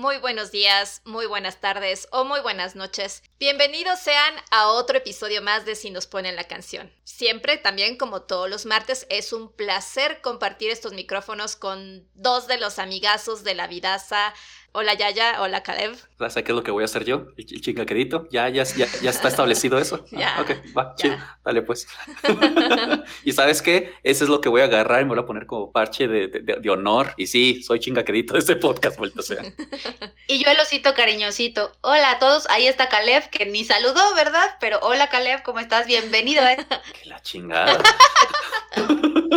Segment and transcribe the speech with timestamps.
[0.00, 3.22] Muy buenos días, muy buenas tardes o muy buenas noches.
[3.38, 6.90] Bienvenidos sean a otro episodio más de Si nos ponen la canción.
[7.04, 12.56] Siempre, también como todos los martes, es un placer compartir estos micrófonos con dos de
[12.56, 14.32] los amigazos de la vidaza
[14.72, 15.96] Hola Yaya, hola Caleb.
[16.16, 17.26] ¿Sabes qué es lo que voy a hacer yo?
[17.36, 18.28] El, chingaquerito.
[18.30, 20.04] ¿Ya, ya, ya, ya está establecido eso?
[20.12, 20.40] ya.
[20.40, 21.16] ok, va, chido.
[21.44, 21.88] Dale pues.
[23.24, 23.94] y ¿sabes qué?
[24.04, 26.28] Ese es lo que voy a agarrar y me voy a poner como parche de,
[26.28, 27.14] de, honor.
[27.16, 29.42] Y sí, soy chingaquerito de este podcast, vuelto sea.
[30.28, 31.72] y yo el osito cariñosito.
[31.80, 34.56] Hola a todos, ahí está Caleb, que ni saludó, ¿verdad?
[34.60, 35.88] Pero hola Caleb, ¿cómo estás?
[35.88, 36.46] Bienvenido.
[36.46, 36.64] ¿eh?
[37.02, 37.82] que la chingada.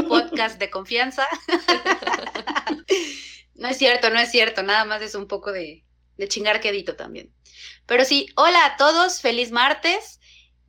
[0.08, 1.28] podcast de confianza.
[3.56, 5.84] No es cierto, no es cierto, nada más es un poco de,
[6.18, 7.34] de chingar quedito también.
[7.86, 10.20] Pero sí, hola a todos, feliz martes.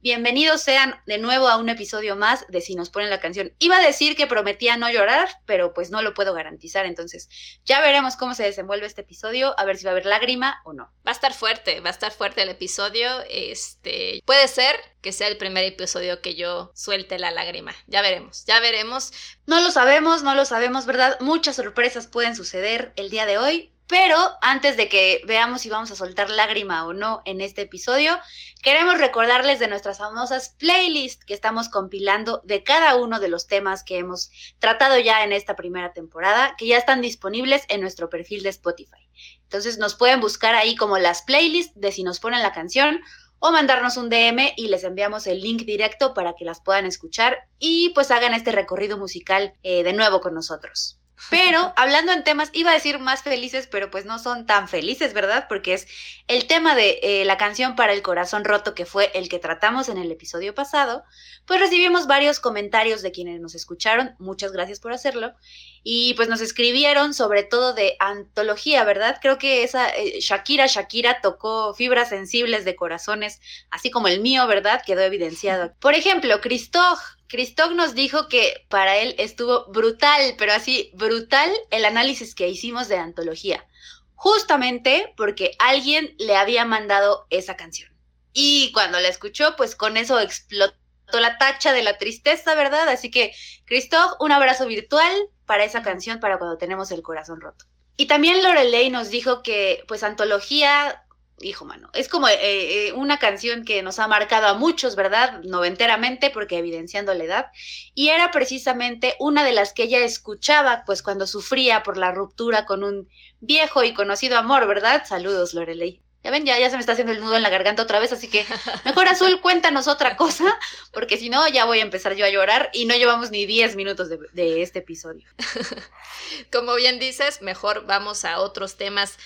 [0.05, 3.55] Bienvenidos sean de nuevo a un episodio más de Si nos ponen la canción.
[3.59, 6.85] Iba a decir que prometía no llorar, pero pues no lo puedo garantizar.
[6.85, 7.31] Entonces,
[7.65, 10.75] ya veremos cómo se desenvuelve este episodio, a ver si va a haber lágrima o
[10.75, 10.93] no.
[11.07, 13.09] Va a estar fuerte, va a estar fuerte el episodio.
[13.31, 17.75] Este, puede ser que sea el primer episodio que yo suelte la lágrima.
[17.87, 19.11] Ya veremos, ya veremos.
[19.47, 21.19] No lo sabemos, no lo sabemos, ¿verdad?
[21.21, 25.91] Muchas sorpresas pueden suceder el día de hoy, pero antes de que veamos si vamos
[25.91, 28.19] a soltar lágrima o no en este episodio,
[28.63, 33.85] queremos recordarles de nuestras famosas playlists que estamos compilando de cada uno de los temas
[33.85, 38.43] que hemos tratado ya en esta primera temporada, que ya están disponibles en nuestro perfil
[38.43, 39.09] de Spotify.
[39.43, 43.01] Entonces nos pueden buscar ahí como las playlists de si nos ponen la canción
[43.39, 47.47] o mandarnos un DM y les enviamos el link directo para que las puedan escuchar
[47.59, 50.99] y pues hagan este recorrido musical eh, de nuevo con nosotros.
[51.31, 55.15] Pero hablando en temas, iba a decir más felices, pero pues no son tan felices,
[55.15, 55.47] ¿verdad?
[55.49, 55.87] Porque es
[56.27, 59.89] el tema de eh, la canción para el corazón roto, que fue el que tratamos
[59.89, 61.05] en el episodio pasado,
[61.47, 65.35] pues recibimos varios comentarios de quienes nos escucharon, muchas gracias por hacerlo,
[65.83, 69.19] y pues nos escribieron sobre todo de antología, ¿verdad?
[69.23, 74.47] Creo que esa eh, Shakira, Shakira tocó fibras sensibles de corazones, así como el mío,
[74.47, 74.83] ¿verdad?
[74.85, 75.75] Quedó evidenciado.
[75.81, 77.01] Por ejemplo, Christoph
[77.35, 82.87] Christoph nos dijo que para él estuvo brutal, pero así brutal el análisis que hicimos
[82.87, 83.67] de antología,
[84.15, 87.93] justamente porque alguien le había mandado esa canción.
[88.33, 90.77] Y cuando la escuchó, pues con eso explotó
[91.13, 92.89] la tacha de la tristeza, ¿verdad?
[92.89, 93.35] Así que,
[93.65, 95.13] Christoph, un abrazo virtual
[95.45, 97.65] para esa canción, para cuando tenemos el corazón roto.
[97.97, 101.04] Y también Lorelei nos dijo que, pues, antología
[101.41, 105.41] hijo mano, es como eh, eh, una canción que nos ha marcado a muchos, ¿verdad?
[105.43, 107.47] Noventeramente, porque evidenciando la edad,
[107.95, 112.67] y era precisamente una de las que ella escuchaba, pues cuando sufría por la ruptura
[112.67, 113.09] con un
[113.41, 115.05] viejo y conocido amor, ¿verdad?
[115.07, 116.01] Saludos, Lorelei.
[116.23, 118.11] Ya ven, ya, ya se me está haciendo el nudo en la garganta otra vez,
[118.11, 118.47] así que
[118.87, 120.59] mejor Azul, cuéntanos otra cosa,
[120.91, 123.77] porque si no, ya voy a empezar yo a llorar y no llevamos ni 10
[123.77, 125.29] minutos de, de este episodio.
[126.53, 129.19] Como bien dices, mejor vamos a otros temas.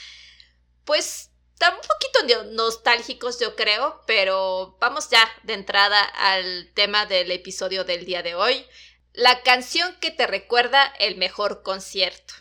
[0.85, 1.28] Pues
[1.61, 7.83] están un poquito nostálgicos, yo creo, pero vamos ya de entrada al tema del episodio
[7.83, 8.65] del día de hoy.
[9.13, 12.35] La canción que te recuerda el mejor concierto.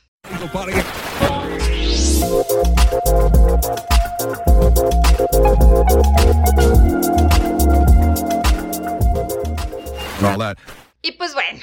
[11.02, 11.60] Y pues bueno,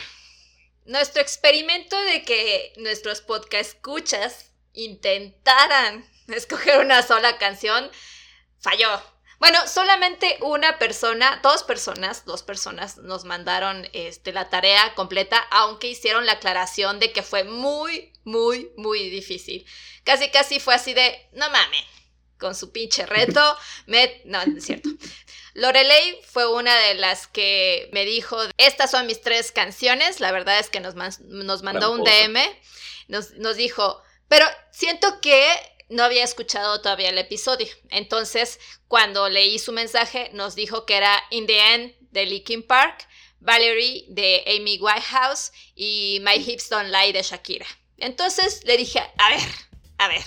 [0.87, 7.91] nuestro experimento de que nuestros podcast escuchas intentaran escoger una sola canción,
[8.61, 9.03] falló.
[9.39, 15.89] Bueno, solamente una persona, dos personas, dos personas nos mandaron este, la tarea completa, aunque
[15.89, 19.67] hicieron la aclaración de que fue muy, muy, muy difícil.
[20.05, 21.85] Casi, casi fue así de, no mames,
[22.39, 23.57] con su pinche reto,
[23.87, 24.23] me...
[24.25, 24.89] No, es cierto.
[25.55, 30.59] Lorelei fue una de las que me dijo, estas son mis tres canciones, la verdad
[30.59, 32.39] es que nos, nos mandó un DM,
[33.09, 37.69] nos, nos dijo, pero siento que no había escuchado todavía el episodio.
[37.91, 38.59] Entonces,
[38.89, 43.07] cuando leí su mensaje, nos dijo que era In the End de Linkin Park,
[43.41, 47.67] Valerie de Amy Whitehouse y My Hips Don't Lie de Shakira.
[47.99, 49.49] Entonces le dije, a ver,
[49.99, 50.25] a ver,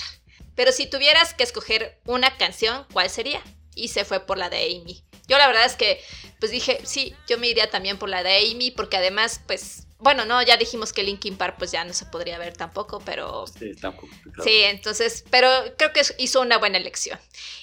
[0.55, 3.41] pero si tuvieras que escoger una canción, ¿cuál sería?
[3.75, 5.03] Y se fue por la de Amy.
[5.27, 6.01] Yo la verdad es que,
[6.39, 10.25] pues dije, sí, yo me iría también por la de Amy, porque además, pues, bueno,
[10.25, 13.45] no, ya dijimos que Linkin Park pues ya no se podría ver tampoco, pero...
[13.47, 14.09] Sí, tampoco.
[14.23, 14.43] claro.
[14.43, 17.19] Sí, entonces, pero creo que hizo una buena elección.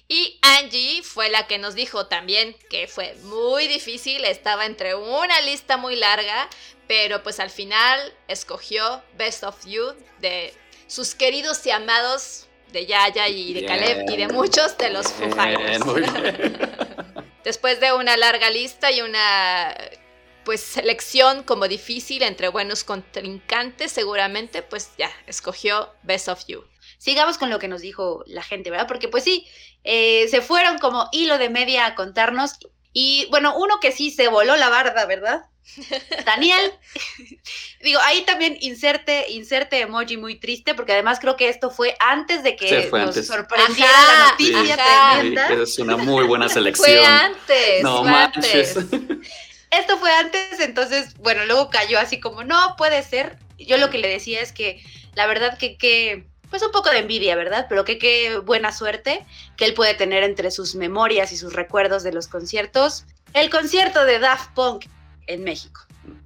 [0.08, 5.40] Y Angie fue la que nos dijo también que fue muy difícil, estaba entre una
[5.42, 6.48] lista muy larga,
[6.88, 10.52] pero pues al final escogió Best of You de
[10.88, 13.66] sus queridos y amados de Yaya y de Bien.
[13.66, 15.84] Caleb y de muchos de los Foo Fighters.
[17.44, 19.74] Después de una larga lista y una
[20.44, 26.64] pues selección como difícil entre buenos contrincantes, seguramente pues ya escogió Best of You.
[26.98, 28.86] Sigamos con lo que nos dijo la gente, ¿verdad?
[28.88, 29.46] Porque pues sí,
[29.84, 32.52] eh, se fueron como hilo de media a contarnos.
[32.92, 35.42] Y bueno, uno que sí se voló la barda, ¿verdad?
[36.24, 36.72] Daniel.
[37.82, 42.42] Digo, ahí también inserte, inserte emoji muy triste, porque además creo que esto fue antes
[42.42, 43.26] de que Sí, fue nos antes.
[43.26, 44.76] sorprendiera Ajá, la noticia
[45.18, 45.48] tremenda.
[45.48, 46.86] Sí, es una muy buena selección.
[46.86, 48.76] Fue antes, no fue manches.
[48.76, 49.00] antes.
[49.78, 53.38] Esto fue antes, entonces, bueno, luego cayó así como, no puede ser.
[53.58, 54.82] Yo lo que le decía es que
[55.14, 57.66] la verdad que, que pues un poco de envidia, ¿verdad?
[57.68, 59.24] Pero que qué buena suerte
[59.56, 63.04] que él puede tener entre sus memorias y sus recuerdos de los conciertos.
[63.32, 64.86] El concierto de Daft Punk
[65.26, 65.80] en México.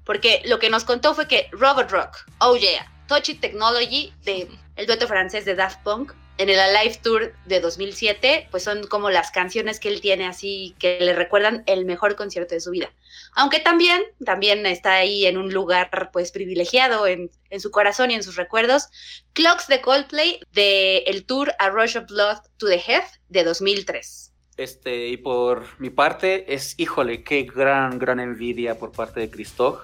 [0.04, 4.86] Porque lo que nos contó fue que Robot Rock, Oh Yeah, Touchy Technology, de el
[4.86, 9.30] dueto francés de Daft Punk, en el Alive Tour de 2007, pues son como las
[9.30, 12.90] canciones que él tiene así que le recuerdan el mejor concierto de su vida.
[13.34, 18.14] Aunque también, también está ahí en un lugar pues privilegiado en, en su corazón y
[18.14, 18.88] en sus recuerdos,
[19.32, 24.32] Clocks de Coldplay de el tour A Rush of Blood to the Head de 2003.
[24.58, 29.80] Este, y por mi parte, es, híjole, qué gran, gran envidia por parte de Christoph.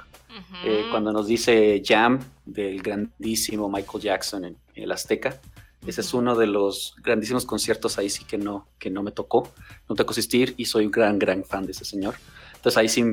[0.64, 5.40] Eh, cuando nos dice Jam del grandísimo Michael Jackson en, el Azteca.
[5.86, 9.52] Ese es uno de los grandísimos conciertos ahí sí que no, que no me tocó,
[9.88, 12.14] no tocó asistir y soy un gran, gran fan de ese señor.
[12.54, 13.04] Entonces ahí sí,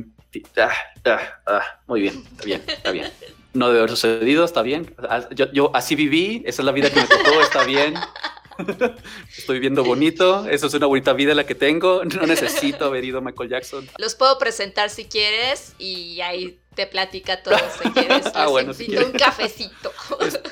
[0.58, 0.70] ah,
[1.06, 3.12] ah, ah, muy bien, está bien, está bien.
[3.54, 4.96] No debe haber sucedido, está bien.
[5.10, 7.96] Ah, Yo, yo así viví, esa es la vida que me tocó, está bien.
[9.38, 13.18] Estoy viviendo bonito, eso es una bonita vida la que tengo, no necesito haber ido
[13.18, 13.90] a Michael Jackson.
[13.98, 18.26] Los puedo presentar si quieres y ahí te platica todo si quieres.
[18.34, 19.92] Ah, Les bueno, si invito un cafecito.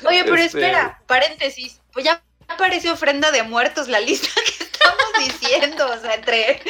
[0.06, 5.40] Oye, pero Este- espera, paréntesis, pues ya apareció ofrenda de muertos la lista que estamos
[5.40, 6.60] diciendo, o sea, entre,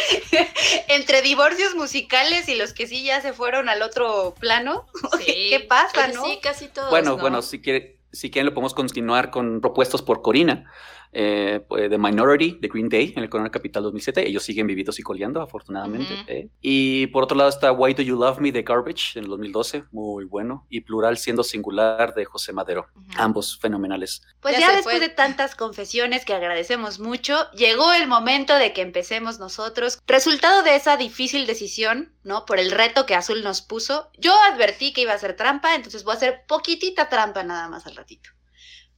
[0.88, 4.86] entre divorcios musicales y los que sí ya se fueron al otro plano.
[5.20, 5.48] Sí.
[5.50, 6.24] ¿Qué pasa, no?
[6.24, 6.88] Sí, casi todos.
[6.88, 7.18] Bueno, ¿no?
[7.18, 10.72] bueno, si quiere, si quieren lo podemos continuar con propuestos por Corina,
[11.12, 14.28] eh, pues, de Minority, de Green Day, en el Corona Capital 2007.
[14.28, 16.14] Ellos siguen vivitos y coleando, afortunadamente.
[16.26, 16.48] Eh.
[16.60, 19.84] Y por otro lado está Why Do You Love Me, de Garbage, en el 2012,
[19.92, 20.66] muy bueno.
[20.68, 22.88] Y Plural siendo singular, de José Madero.
[23.16, 24.22] Ambos fenomenales.
[24.40, 25.08] Pues Ya después fue.
[25.08, 30.00] de tantas confesiones que agradecemos mucho, llegó el momento de que empecemos nosotros.
[30.06, 32.44] Resultado de esa difícil decisión, ¿no?
[32.44, 36.04] Por el reto que Azul nos puso, yo advertí que iba a ser trampa, entonces
[36.04, 38.30] voy a hacer poquitita trampa nada más al ratito.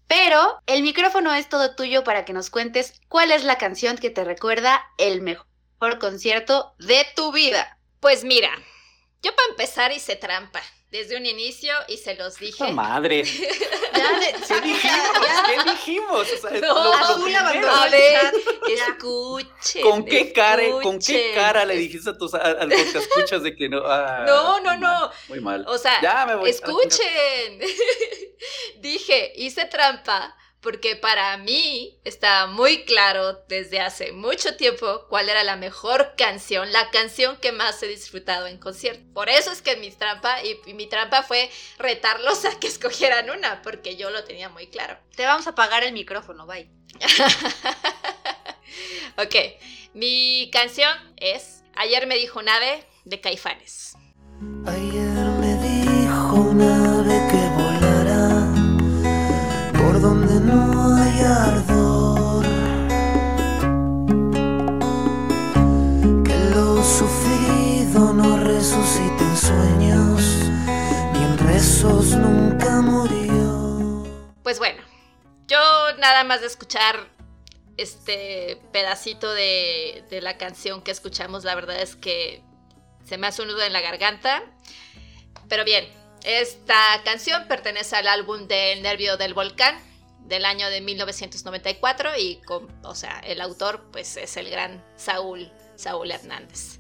[0.07, 4.11] Pero el micrófono es todo tuyo para que nos cuentes cuál es la canción que
[4.11, 5.47] te recuerda el mejor
[5.99, 7.79] concierto de tu vida.
[8.01, 8.51] Pues mira,
[9.23, 10.61] yo para empezar hice trampa
[10.93, 12.63] desde un inicio y se los dije.
[12.65, 13.25] ¡Oh, madre!
[13.95, 14.09] Ya
[14.49, 15.19] ¿Qué dijimos?
[15.47, 16.27] ¿Qué dijimos?
[16.33, 18.33] O sea, No, Azul abandonó A ver,
[18.67, 19.83] escuchen.
[19.83, 23.43] ¿Con qué cara, con qué cara le dijiste a tus a, a los que escuchas
[23.43, 23.83] de que no?
[23.85, 25.13] Ah, No, no, muy mal, no.
[25.29, 25.65] Muy mal.
[25.69, 26.49] O sea, Ya me voy.
[26.51, 27.61] escuchen.
[28.79, 35.43] Dije, hice trampa porque para mí estaba muy claro desde hace mucho tiempo cuál era
[35.43, 39.03] la mejor canción, la canción que más he disfrutado en concierto.
[39.13, 43.31] Por eso es que mi trampa y, y mi trampa fue retarlos a que escogieran
[43.31, 44.97] una, porque yo lo tenía muy claro.
[45.17, 46.71] Te vamos a apagar el micrófono, bye.
[49.19, 49.35] ok,
[49.95, 53.95] mi canción es Ayer me dijo Nave de Caifanes.
[54.67, 55.12] Ayer
[74.43, 74.83] Pues bueno,
[75.47, 75.59] yo
[75.99, 77.09] nada más de escuchar
[77.77, 82.43] este pedacito de, la canción que escuchamos, la verdad es que
[83.05, 84.43] se me hace un nudo en la garganta.
[85.49, 85.87] Pero bien,
[86.25, 89.79] esta canción pertenece al álbum de El Nervio del Volcán
[90.21, 95.53] del año de 1994 y con, o sea, el autor pues es el gran Saúl,
[95.77, 96.79] Saúl Hernández.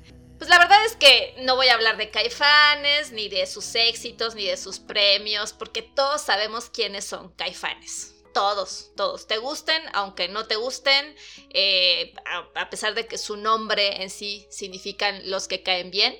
[0.82, 4.34] Pues la verdad es que no voy a hablar de Caifanes, ni de sus éxitos,
[4.34, 8.14] ni de sus premios, porque todos sabemos quiénes son Caifanes.
[8.34, 9.28] Todos, todos.
[9.28, 11.14] Te gusten, aunque no te gusten,
[11.50, 16.18] eh, a, a pesar de que su nombre en sí significan los que caen bien.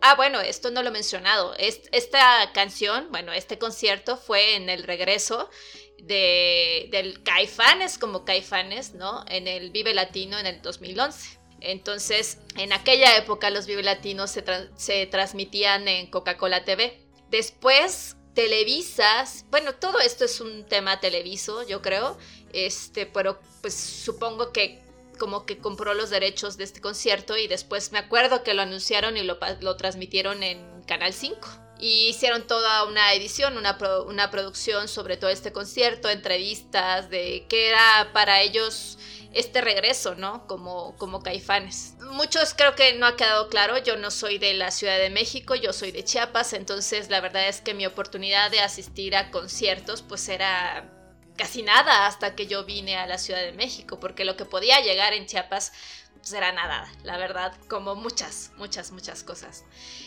[0.00, 1.54] Ah, bueno, esto no lo he mencionado.
[1.58, 5.50] esta canción, bueno, este concierto fue en el regreso
[5.98, 9.26] de, del Caifanes como Caifanes, ¿no?
[9.28, 11.37] En el Vive Latino en el 2011.
[11.60, 14.44] Entonces, en aquella época los Vive Latinos se,
[14.76, 17.00] se transmitían en Coca-Cola TV.
[17.30, 22.16] Después, Televisas, bueno, todo esto es un tema televiso, yo creo,
[22.52, 24.80] este, pero pues supongo que
[25.18, 29.16] como que compró los derechos de este concierto y después me acuerdo que lo anunciaron
[29.16, 31.48] y lo, transmitieron en Canal 5.
[31.80, 38.10] Y hicieron toda una edición, una producción sobre todo este concierto, entrevistas de qué era
[38.12, 38.98] para ellos
[39.38, 40.46] este regreso, ¿no?
[40.46, 41.94] Como, como caifanes.
[42.10, 45.54] Muchos creo que no ha quedado claro, yo no soy de la Ciudad de México,
[45.54, 50.02] yo soy de Chiapas, entonces la verdad es que mi oportunidad de asistir a conciertos
[50.02, 50.92] pues era
[51.36, 54.80] casi nada hasta que yo vine a la Ciudad de México, porque lo que podía
[54.80, 55.72] llegar en Chiapas
[56.18, 59.64] pues era nada, la verdad, como muchas, muchas, muchas cosas.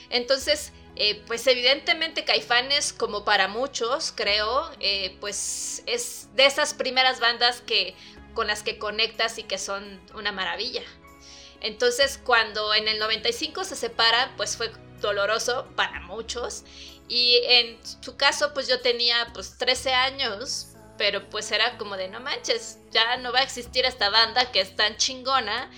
[0.09, 7.21] Entonces, eh, pues evidentemente Caifanes, como para muchos, creo, eh, pues es de esas primeras
[7.21, 7.95] bandas que,
[8.33, 10.83] con las que conectas y que son una maravilla.
[11.61, 16.63] Entonces, cuando en el 95 se separan, pues fue doloroso para muchos.
[17.07, 22.07] Y en su caso, pues yo tenía pues 13 años, pero pues era como de
[22.07, 25.69] no manches, ya no va a existir esta banda que es tan chingona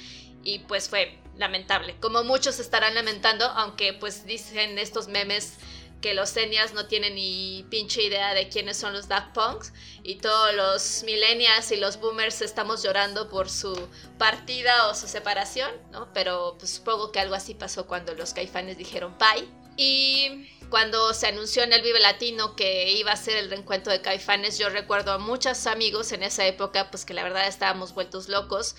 [0.43, 5.55] y pues fue lamentable, como muchos estarán lamentando, aunque pues dicen estos memes
[6.03, 9.71] que los seniors no tienen ni pinche idea de quiénes son los Daft Punks
[10.03, 13.73] y todos los millennials y los boomers estamos llorando por su
[14.17, 16.11] partida o su separación, ¿no?
[16.13, 19.47] Pero pues supongo que algo así pasó cuando los caifanes dijeron bye.
[19.77, 24.01] Y cuando se anunció en el Vive Latino que iba a ser el reencuentro de
[24.01, 28.27] Caifanes, yo recuerdo a muchos amigos en esa época, pues que la verdad estábamos vueltos
[28.27, 28.75] locos,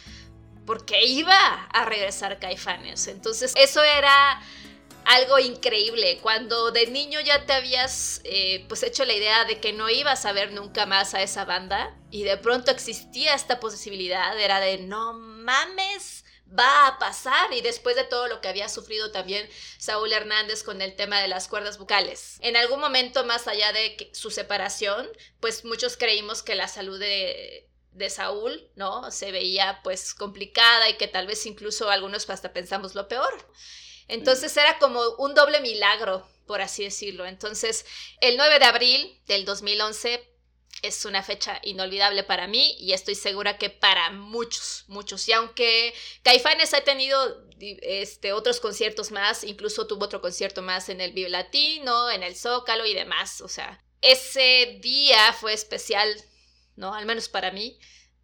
[0.67, 3.09] porque iba a regresar Caifanes.
[3.09, 4.41] Entonces, eso era
[5.05, 6.19] algo increíble.
[6.23, 10.25] Cuando de niño ya te habías eh, pues hecho la idea de que no ibas
[10.25, 14.79] a ver nunca más a esa banda y de pronto existía esta posibilidad, era de
[14.79, 16.25] no mames
[16.57, 20.83] va a pasar y después de todo lo que había sufrido también Saúl Hernández con
[20.83, 22.39] el tema de las cuerdas vocales.
[22.41, 25.09] En algún momento más allá de su separación,
[25.41, 29.11] pues muchos creímos que la salud de, de Saúl, ¿no?
[29.11, 33.35] Se veía pues complicada y que tal vez incluso algunos hasta pensamos lo peor.
[34.09, 37.27] Entonces era como un doble milagro, por así decirlo.
[37.27, 37.87] Entonces,
[38.21, 40.35] el 9 de abril del 2011
[40.83, 45.27] es una fecha inolvidable para mí y estoy segura que para muchos, muchos.
[45.29, 51.01] Y aunque Caifanes ha tenido este, otros conciertos más, incluso tuvo otro concierto más en
[51.01, 56.15] el Vive Latino, en el Zócalo y demás, o sea, ese día fue especial,
[56.77, 56.95] ¿no?
[56.95, 57.79] Al menos para mí,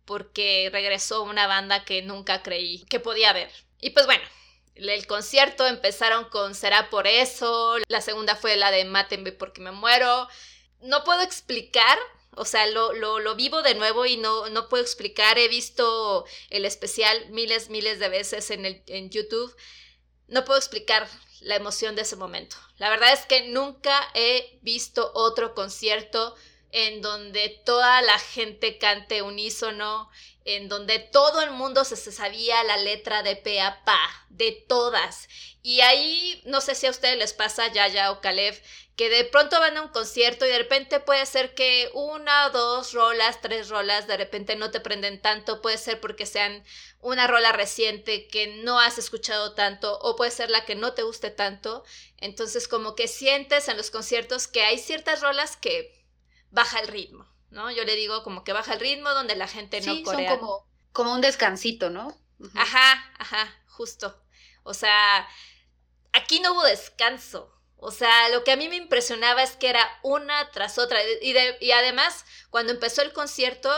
[0.05, 3.51] porque regresó una banda que nunca creí que podía ver.
[3.81, 4.25] Y pues bueno,
[4.89, 9.73] el concierto empezaron con Será por eso, la segunda fue la de Mátenme porque me
[9.73, 10.29] muero.
[10.81, 11.99] No puedo explicar
[12.37, 15.39] o sea, lo, lo, vivo de nuevo y no, no puedo explicar.
[15.39, 19.55] He visto el especial miles, miles de veces en, el, en YouTube.
[20.29, 21.09] No puedo explicar
[21.41, 22.57] la emoción de ese momento.
[22.79, 26.37] La verdad es que nunca he visto otro concierto
[26.71, 30.09] en donde toda la gente cante unísono,
[30.57, 35.29] en donde todo el mundo se, sabía la letra de pe a pa, de todas.
[35.63, 38.61] Y ahí, no sé si a ustedes les pasa, Yaya o Caleb,
[39.01, 42.93] que de pronto van a un concierto y de repente puede ser que una, dos
[42.93, 46.63] rolas, tres rolas, de repente no te prenden tanto, puede ser porque sean
[47.01, 51.03] una rola reciente que no has escuchado tanto o puede ser la que no te
[51.03, 51.83] guste tanto.
[52.19, 56.05] Entonces como que sientes en los conciertos que hay ciertas rolas que
[56.51, 57.71] baja el ritmo, ¿no?
[57.71, 60.31] Yo le digo como que baja el ritmo donde la gente no corea.
[60.31, 62.17] Son como, como un descansito, ¿no?
[62.55, 64.19] Ajá, ajá, justo.
[64.63, 65.29] O sea,
[66.13, 67.53] aquí no hubo descanso.
[67.83, 71.01] O sea, lo que a mí me impresionaba es que era una tras otra.
[71.23, 73.71] Y, y además, cuando empezó el concierto,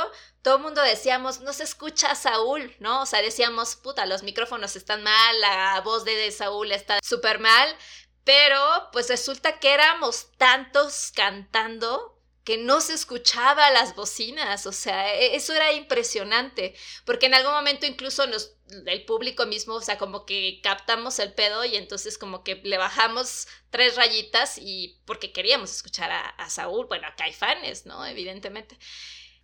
[0.42, 3.02] todo el mundo decíamos, no se escucha a Saúl, ¿no?
[3.02, 7.38] O sea, decíamos, puta, los micrófonos están mal, la voz de, de Saúl está súper
[7.38, 7.76] mal.
[8.24, 12.11] Pero, pues resulta que éramos tantos cantando
[12.44, 17.52] que no se escuchaba las bocinas, o sea, e, eso era impresionante, porque en algún
[17.52, 18.56] momento incluso nos,
[18.86, 22.78] el público mismo, o sea, como que captamos el pedo y entonces como que le
[22.78, 28.04] bajamos tres rayitas y porque queríamos escuchar a, Saúl, bueno, a Caifanes, ¿no?
[28.04, 28.76] Evidentemente.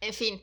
[0.00, 0.42] En fin,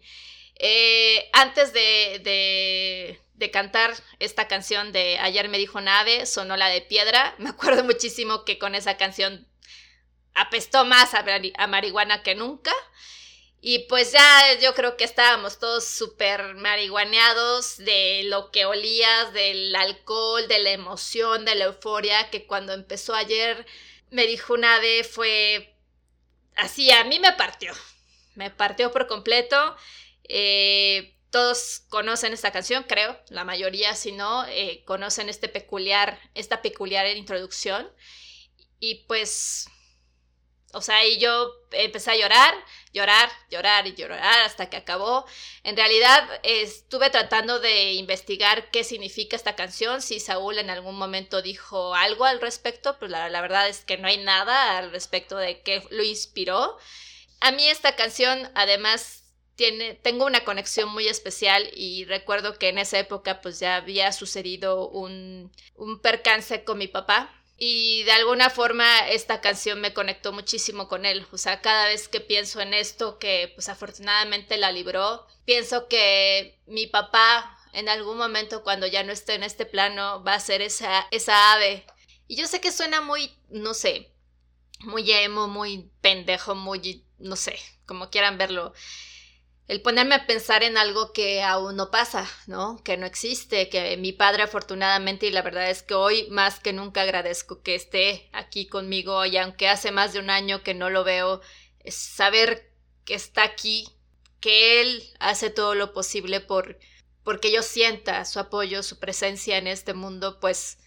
[0.56, 3.20] eh, antes de,
[3.52, 8.46] cantar esta canción de Ayer me dijo Nave, sonó la de Piedra, me acuerdo muchísimo
[8.46, 9.48] que con esa canción
[10.36, 12.74] apestó más a, marihuana que nunca.
[13.62, 19.76] Y pues ya yo creo que estábamos todos súper marihuaneados de lo que olías, del
[19.76, 23.66] alcohol, de la emoción, de la euforia, que cuando empezó ayer
[24.12, 25.74] me dijo una vez fue
[26.56, 27.74] así, a mí me partió,
[28.36, 29.76] me partió por completo.
[30.26, 36.62] Eh, todos conocen esta canción, creo, la mayoría, si no, eh, conocen este peculiar, esta
[36.62, 37.92] peculiar introducción.
[38.80, 39.68] Y pues
[40.76, 42.54] o sea, y yo empecé a llorar,
[42.94, 45.26] llorar, llorar y llorar hasta que acabó.
[45.64, 51.42] En realidad estuve tratando de investigar qué significa esta canción, si Saúl en algún momento
[51.42, 55.62] dijo algo al respecto, pero la, verdad es que no hay nada al respecto de
[55.62, 56.78] qué lo inspiró.
[57.40, 59.24] A mí esta canción además
[59.56, 64.12] tiene, tengo una conexión muy especial y recuerdo que en esa época pues ya había
[64.12, 70.34] sucedido un, un percance con mi papá y de alguna forma esta canción me conectó
[70.34, 71.26] muchísimo con él.
[71.32, 76.60] O sea, cada vez que pienso en esto, que pues afortunadamente la libró, pienso que
[76.66, 80.62] mi papá en algún momento cuando ya no esté en este plano va a ser
[80.62, 81.86] esa, esa ave.
[82.28, 84.12] Y yo sé que suena muy, no sé,
[84.80, 88.74] muy emo, muy pendejo, muy, no sé, como quieran verlo
[89.68, 92.82] el ponerme a pensar en algo que aún no pasa, ¿no?
[92.84, 96.72] Que no existe, que mi padre afortunadamente, y la verdad es que hoy más que
[96.72, 100.92] nunca agradezco que esté aquí conmigo, y aunque hace más de un año que no
[100.92, 101.42] lo veo,
[101.80, 102.72] es saber
[103.06, 103.88] que está aquí,
[104.40, 106.78] que él hace todo lo posible por
[107.24, 110.78] porque yo sienta su apoyo, su presencia en este mundo, pues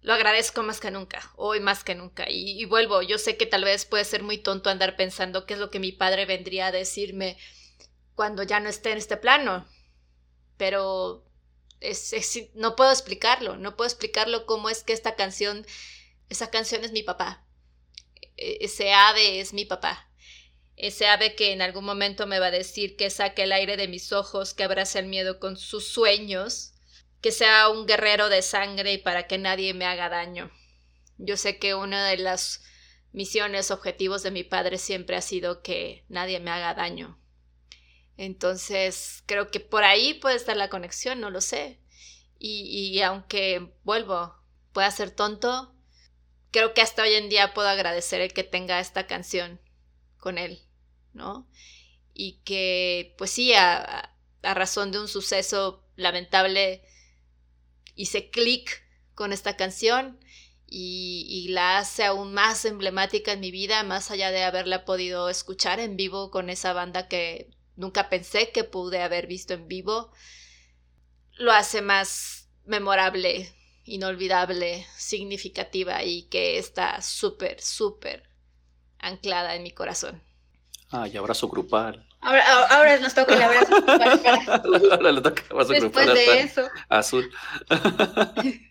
[0.00, 2.28] lo agradezco más que nunca, hoy más que nunca.
[2.28, 5.54] Y, y vuelvo, yo sé que tal vez puede ser muy tonto andar pensando qué
[5.54, 7.38] es lo que mi padre vendría a decirme
[8.14, 9.66] cuando ya no esté en este plano.
[10.56, 11.24] Pero
[11.80, 12.14] es,
[12.54, 15.66] no puedo explicarlo, no puedo explicarlo cómo es que esta canción,
[16.28, 17.44] esa canción es mi papá.
[18.36, 20.08] E, ese ave es mi papá.
[20.76, 23.88] Ese ave que en algún momento me va a decir que saque el aire de
[23.88, 26.72] mis ojos, que abrace el miedo con sus sueños,
[27.20, 30.50] que sea un guerrero de sangre y para que nadie me haga daño.
[31.18, 32.62] Yo sé que una de las
[33.12, 37.20] misiones, objetivos de mi padre siempre ha sido que nadie me haga daño,
[38.22, 41.80] entonces, creo que por ahí puede estar la conexión, no lo sé.
[42.38, 44.36] Y, aunque, vuelvo,
[44.72, 45.74] pueda ser tonto,
[46.52, 49.60] creo que hasta hoy en día puedo agradecer el que tenga esta canción
[50.18, 50.62] con él,
[51.12, 51.48] ¿no?
[52.14, 56.84] Y que, pues sí, a, razón de un suceso lamentable,
[57.96, 60.20] hice clic con esta canción
[60.68, 65.28] y, y, la hace aún más emblemática en mi vida, más allá de haberla podido
[65.28, 70.12] escuchar en vivo con esa banda que nunca pensé que pude haber visto en vivo,
[71.36, 73.52] lo hace más memorable,
[73.84, 78.28] inolvidable, significativa y que está súper, súper
[78.98, 80.22] anclada en mi corazón.
[80.90, 82.06] Ay, abrazo grupal.
[82.20, 84.20] Ahora, ahora nos toca el abrazo grupal.
[84.90, 86.68] ahora le toca el abrazo Después de eso.
[86.88, 87.32] Azul.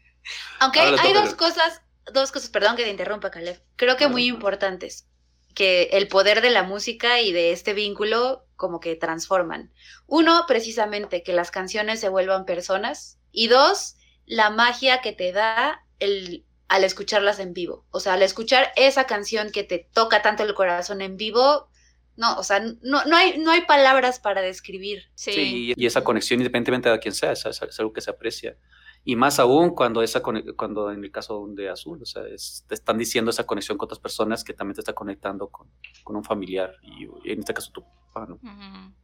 [0.59, 1.81] Aunque hay, dos cosas,
[2.13, 3.61] dos cosas, perdón que te interrumpa, Caleb.
[3.75, 5.07] Creo que muy importantes
[5.53, 9.71] que el poder de la música y de este vínculo como que transforman.
[10.07, 15.83] Uno, precisamente que las canciones se vuelvan personas y dos, la magia que te da
[15.99, 17.85] el al escucharlas en vivo.
[17.91, 21.67] O sea, al escuchar esa canción que te toca tanto el corazón en vivo,
[22.15, 25.03] no, o sea, no, no, hay, no hay palabras para describir.
[25.13, 25.73] Sí.
[25.75, 28.55] y esa conexión, independientemente de quien sea, es algo que se aprecia.
[29.03, 32.97] Y más aún cuando, esa, cuando en el caso de Azul, o sea, te están
[32.97, 35.67] diciendo esa conexión con otras personas que también te está conectando con,
[36.03, 38.39] con un familiar, y, en este caso tu papá, ¿no?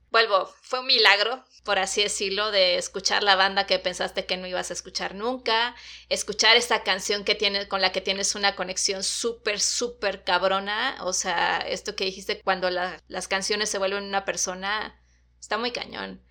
[0.09, 4.47] Vuelvo, fue un milagro, por así decirlo, de escuchar la banda que pensaste que no
[4.47, 5.75] ibas a escuchar nunca,
[6.07, 11.11] escuchar esta canción que tienes, con la que tienes una conexión súper, súper cabrona, o
[11.11, 14.97] sea, esto que dijiste cuando las canciones se vuelven una persona,
[15.39, 16.21] está muy cañón.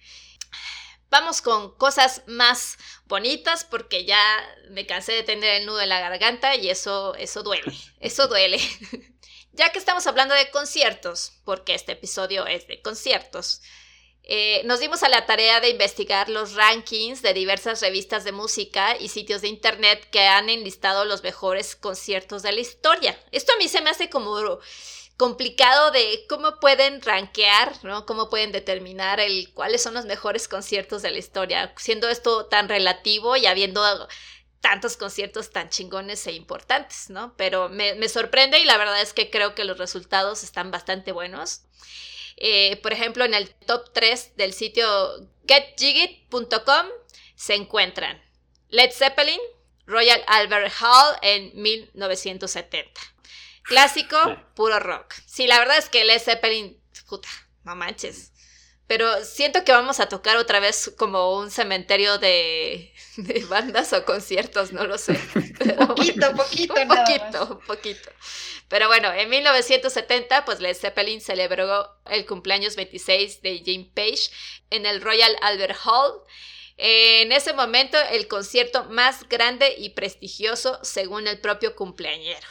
[1.08, 4.20] Vamos con cosas más bonitas porque ya
[4.70, 8.58] me cansé de tener el nudo en la garganta y eso, eso duele, eso duele.
[9.52, 13.62] ya que estamos hablando de conciertos, porque este episodio es de conciertos,
[14.28, 18.96] eh, nos dimos a la tarea de investigar los rankings de diversas revistas de música
[18.98, 23.16] y sitios de internet que han enlistado los mejores conciertos de la historia.
[23.30, 24.58] Esto a mí se me hace como
[25.16, 28.04] complicado de cómo pueden rankear, ¿no?
[28.04, 32.68] Cómo pueden determinar el cuáles son los mejores conciertos de la historia, siendo esto tan
[32.68, 33.82] relativo y habiendo
[34.60, 37.34] tantos conciertos tan chingones e importantes, ¿no?
[37.36, 41.62] Pero me, sorprende y la verdad es que creo que los resultados están bastante buenos.
[42.36, 44.86] Eh, por ejemplo, en el top 3 del sitio
[45.46, 46.86] getjigit.com
[47.34, 48.22] se encuentran
[48.68, 49.40] Led Zeppelin,
[49.86, 53.00] Royal Albert Hall en 1970.
[53.66, 54.16] Clásico,
[54.54, 55.14] puro rock.
[55.26, 57.28] Sí, la verdad es que Led Zeppelin, puta,
[57.64, 58.32] no manches.
[58.86, 64.04] Pero siento que vamos a tocar otra vez como un cementerio de, de bandas o
[64.04, 65.14] conciertos, no lo sé.
[65.86, 68.10] poquito, poquito, un poquito, un poquito.
[68.68, 74.30] Pero bueno, en 1970, pues Led Zeppelin celebró el cumpleaños 26 de Jim Page
[74.70, 76.22] en el Royal Albert Hall.
[76.76, 82.46] En ese momento, el concierto más grande y prestigioso según el propio cumpleañero.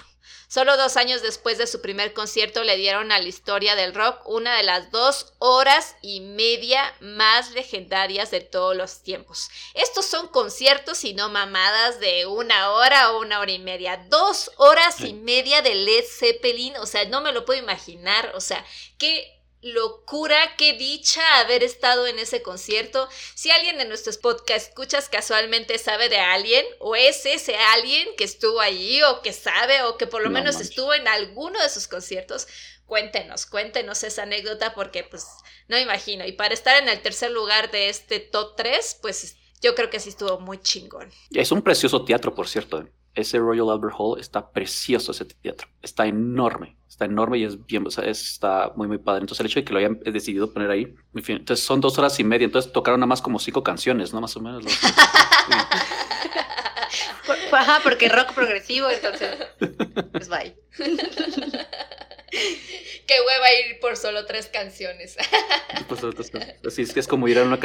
[0.56, 4.22] Solo dos años después de su primer concierto le dieron a la historia del rock
[4.26, 9.50] una de las dos horas y media más legendarias de todos los tiempos.
[9.74, 14.06] Estos son conciertos y no mamadas de una hora o una hora y media.
[14.08, 18.40] Dos horas y media de Led Zeppelin, o sea, no me lo puedo imaginar, o
[18.40, 18.66] sea,
[18.98, 19.35] qué
[19.66, 23.10] locura, qué dicha haber estado en ese concierto.
[23.34, 28.24] Si alguien de nuestros podcast escuchas casualmente sabe de alguien o es ese alguien que
[28.24, 31.88] estuvo allí o que sabe o que por lo menos estuvo en alguno de sus
[31.88, 32.48] conciertos,
[32.86, 35.26] cuéntenos, cuéntenos esa anécdota porque pues
[35.68, 36.26] no imagino.
[36.26, 40.00] Y para estar en el tercer lugar de este top 3, pues yo creo que
[40.00, 41.12] sí estuvo muy chingón.
[41.32, 42.88] Es un precioso teatro, por cierto.
[43.16, 45.68] Ese Royal Albert Hall está precioso, ese teatro.
[45.82, 49.20] Está enorme está enorme y es bien, o sea, está muy, muy padre.
[49.20, 51.98] Entonces, el hecho de que lo hayan decidido poner ahí, en fin, entonces son dos
[51.98, 54.22] horas y media, entonces tocaron nada más como cinco canciones, ¿no?
[54.22, 54.64] Más o menos.
[57.52, 59.30] Ajá, porque rock progresivo, entonces,
[60.12, 60.56] pues bye.
[63.08, 65.16] Qué hueva ir por solo tres canciones.
[66.66, 67.60] Así es que es como ir a, una,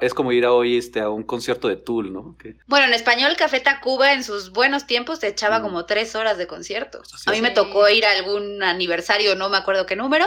[0.00, 2.36] es como ir a hoy este, a un concierto de Tool, ¿no?
[2.66, 5.62] Bueno, en español Café Tacuba en sus buenos tiempos te echaba mm.
[5.62, 7.02] como tres horas de concierto.
[7.26, 10.26] A mí me tocó ir a algún aniversario, no me acuerdo qué número,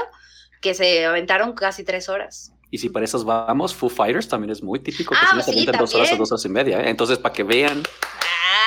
[0.62, 2.52] que se aventaron casi tres horas.
[2.70, 5.66] Y si para esas vamos, Foo Fighters también es muy típico que ah, se sí,
[5.66, 6.82] dos horas o dos horas y media.
[6.82, 6.90] ¿eh?
[6.90, 7.84] Entonces, para que vean.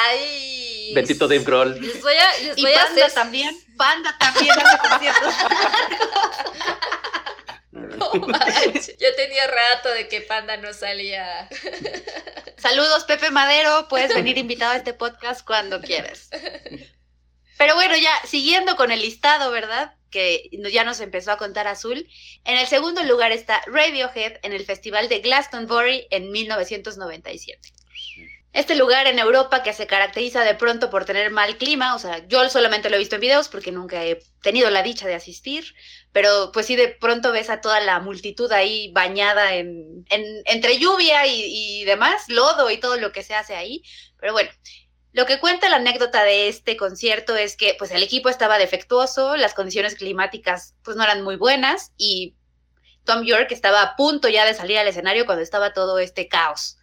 [0.09, 0.50] Ay.
[0.95, 1.81] Bendito Dave Grohl.
[1.81, 3.57] Les voy a, les voy y a Panda también.
[3.77, 5.35] Panda también hace conciertos.
[9.01, 11.49] Yo tenía rato de que Panda no salía.
[12.57, 13.87] Saludos, Pepe Madero.
[13.89, 16.31] Puedes venir invitado a este podcast cuando quieras.
[17.59, 19.95] Pero bueno, ya siguiendo con el listado, ¿verdad?
[20.11, 22.09] Que ya nos empezó a contar Azul.
[22.45, 27.61] En el segundo lugar está Radiohead en el Festival de Glastonbury en 1997.
[28.53, 32.27] Este lugar en Europa que se caracteriza de pronto por tener mal clima, o sea,
[32.27, 35.75] yo solamente lo he visto en videos porque nunca he tenido la dicha de asistir,
[36.11, 41.27] pero pues sí de pronto ves a toda la multitud ahí bañada en, entre lluvia
[41.27, 43.85] y, y demás, lodo y todo lo que se hace ahí,
[44.19, 44.51] pero bueno,
[45.13, 49.37] lo que cuenta la anécdota de este concierto es que pues el equipo estaba defectuoso,
[49.37, 52.35] las condiciones climáticas pues no eran muy buenas y
[53.05, 56.79] Tom York estaba a punto ya de salir al escenario cuando estaba todo este caos.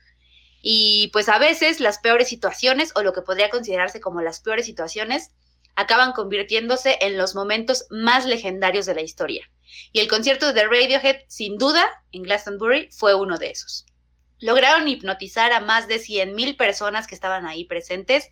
[0.70, 4.66] Y pues a veces las peores situaciones o lo que podría considerarse como las peores
[4.66, 5.32] situaciones
[5.76, 9.50] acaban convirtiéndose en los momentos más legendarios de la historia.
[9.94, 13.86] Y el concierto de Radiohead, sin duda, en Glastonbury, fue uno de esos.
[14.40, 18.28] Lograron hipnotizar a más de 100.000 personas que estaban ahí presentes,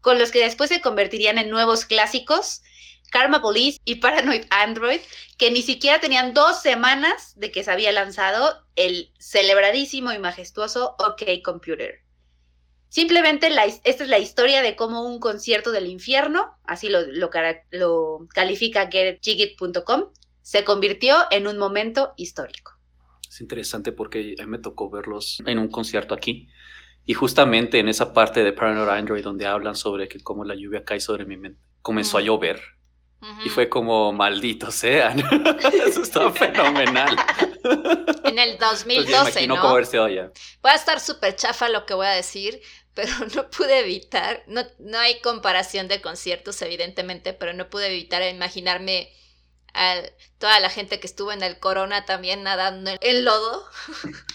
[0.00, 2.62] con los que después se convertirían en nuevos clásicos
[3.10, 5.00] Karma Police y Paranoid Android,
[5.38, 10.96] que ni siquiera tenían dos semanas de que se había lanzado el celebradísimo y majestuoso
[10.98, 12.06] OK Computer.
[12.88, 13.48] Simplemente
[13.84, 17.30] esta es la historia de cómo un concierto del infierno, así lo, lo,
[17.70, 22.72] lo califica getjigit.com, se convirtió en un momento histórico.
[23.28, 26.48] Es interesante porque a mí me tocó verlos en un concierto aquí.
[27.04, 30.84] Y justamente en esa parte de Paranoid Android donde hablan sobre que cómo la lluvia
[30.84, 32.75] cae sobre mi mente, comenzó a llover
[33.44, 35.20] y fue como, malditos sean.
[35.86, 37.16] Eso estaba fenomenal.
[38.24, 39.60] En el 2012, ¿no?
[39.60, 40.20] Cómo verse hoy,
[40.62, 42.60] Voy a estar súper chafa lo que voy a decir,
[42.94, 48.22] pero no pude evitar, no, no hay comparación de conciertos, evidentemente, pero no pude evitar
[48.22, 49.12] imaginarme
[49.74, 50.00] a
[50.38, 53.64] toda la gente que estuvo en el Corona también nadando en lodo.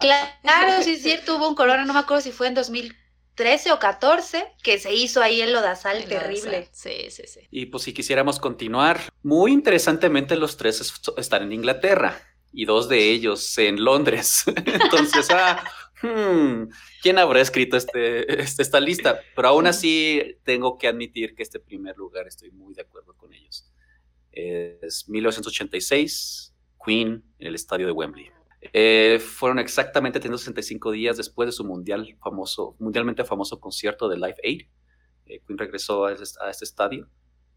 [0.00, 2.96] Claro, sí es cierto, hubo un Corona, no me acuerdo si fue en 2000
[3.34, 6.68] 13 o 14 que se hizo ahí el lodazal terrible.
[6.72, 7.40] Sí, sí, sí.
[7.50, 12.20] Y pues si quisiéramos continuar, muy interesantemente los tres están en Inglaterra
[12.52, 14.44] y dos de ellos en Londres.
[14.66, 15.64] Entonces, ah,
[16.02, 16.70] hmm,
[17.02, 19.20] ¿quién habrá escrito este, este, esta lista?
[19.34, 23.32] Pero aún así tengo que admitir que este primer lugar estoy muy de acuerdo con
[23.32, 23.70] ellos.
[24.32, 28.30] Es 1986, Queen en el estadio de Wembley.
[28.60, 34.36] Eh, fueron exactamente 365 días después de su mundial famoso, mundialmente famoso concierto de Live
[34.44, 34.62] Aid.
[35.26, 37.08] Eh, Queen regresó a, este, estadio.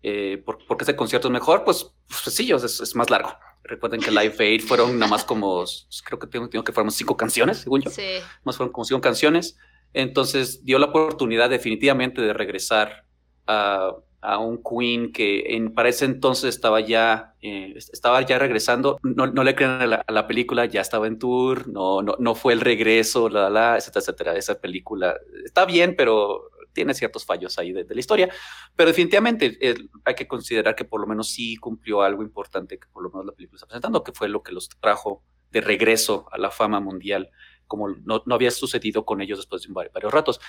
[0.01, 1.63] Eh, ¿por, qué ese concierto es mejor?
[1.63, 3.33] Pues, pues sencillo, es, es, más largo.
[3.63, 5.63] Recuerden que Live Aid fueron nada más como,
[6.05, 7.89] creo que tengo, tengo que fueron cinco canciones, según yo.
[7.89, 8.19] Sí.
[8.43, 9.57] Más fueron como cinco canciones.
[9.93, 13.05] Entonces dio la oportunidad definitivamente de regresar
[13.47, 13.91] a,
[14.23, 18.97] a un Queen que en, para ese entonces estaba ya, eh, estaba ya regresando.
[19.03, 22.53] No, no le crean a la, película, ya estaba en tour, no, no, no fue
[22.53, 24.37] el regreso, la, la, etcétera, etcétera.
[24.37, 28.29] Esa película está bien, pero tiene ciertos fallos ahí de, la historia,
[28.75, 32.87] pero definitivamente eh, hay que considerar que por lo menos sí cumplió algo importante que
[32.87, 36.25] por lo menos la película está presentando, que fue lo que los trajo de regreso
[36.31, 37.29] a la fama mundial,
[37.67, 40.39] como no, no había sucedido con ellos después de varios ratos.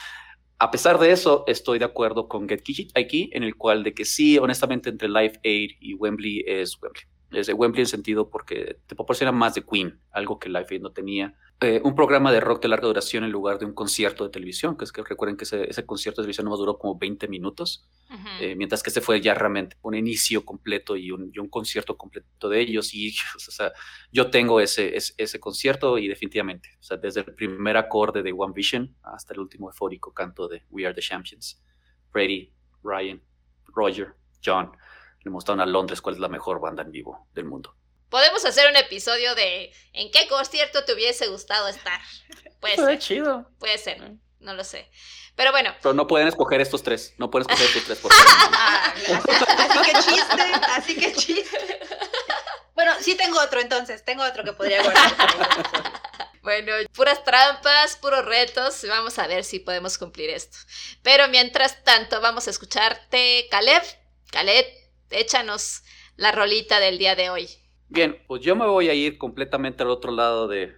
[0.59, 2.63] A pesar de eso, estoy de acuerdo con Get
[2.95, 7.05] aquí, en el cual de que sí, honestamente, entre Live Aid y Wembley es Wembley.
[7.33, 10.93] Es Wembley en sentido porque te proporciona más de Queen, algo que Live Aid no
[10.93, 11.35] tenía.
[11.65, 14.77] Eh, un programa de rock de larga duración en lugar de un concierto de televisión,
[14.77, 17.89] que es que recuerden que ese, concierto de televisión no duró como 20 minutos,
[18.39, 22.61] eh, mientras que este fue ya realmente un inicio completo y un, concierto completo de
[22.61, 22.93] ellos.
[22.93, 23.73] Y o sea,
[24.13, 28.53] yo tengo ese, ese, concierto y definitivamente, o sea, desde el primer acorde de One
[28.55, 31.65] Vision hasta el último eufórico canto de We Are the Champions,
[32.13, 33.23] Brady, Ryan,
[33.75, 34.71] Roger, John,
[35.23, 37.75] le mostraron a Londres cuál es la mejor banda en vivo del mundo.
[38.09, 42.01] Podemos hacer un episodio de ¿en qué concierto te hubiese gustado estar?
[42.61, 42.99] Puede ser.
[42.99, 43.51] chido.
[43.59, 44.01] Puede ser,
[44.41, 44.89] no lo sé.
[45.37, 45.75] Pero bueno.
[45.83, 47.15] Pero no pueden escoger estos tres.
[47.19, 47.99] No pueden escoger estos tres.
[47.99, 48.13] Por
[49.59, 50.43] así, que chiste,
[50.77, 51.81] así que chiste.
[52.75, 54.05] Bueno, sí tengo otro entonces.
[54.05, 55.13] Tengo otro que podría guardar.
[56.43, 58.85] Bueno, puras trampas, puros retos.
[58.87, 60.59] Vamos a ver si podemos cumplir esto.
[61.03, 63.83] Pero mientras tanto, vamos a escucharte, Caleb.
[64.31, 64.67] Caleb,
[65.11, 65.83] échanos
[66.17, 67.49] la rolita del día de hoy.
[67.89, 70.75] Bien, pues yo me voy a ir completamente al otro lado de,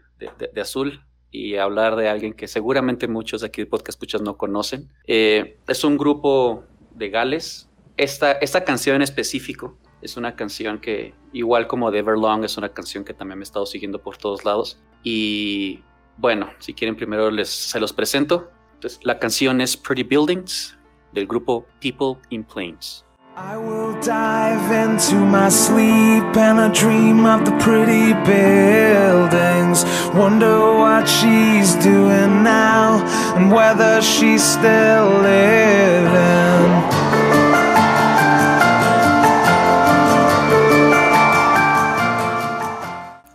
[0.60, 4.90] Azul y hablar de alguien que seguramente muchos de aquí de podcast escuchas no conocen.
[5.06, 6.64] Eh, es un grupo
[6.94, 7.68] de Gales.
[7.96, 13.04] Esta, canción en específico es una canción que, igual como The Everlong, es una canción
[13.04, 14.78] que también me he estado siguiendo por todos lados.
[15.02, 15.82] Y
[16.18, 18.50] bueno, si quieren primero les, se los presento.
[18.74, 20.76] Entonces, la canción es Pretty Buildings
[21.12, 23.06] del grupo People in Planes.
[23.38, 29.84] I will dive into my sleep and I dream of the pretty buildings.
[30.14, 33.04] Wonder what she's doing now
[33.36, 36.72] and whether she's still living.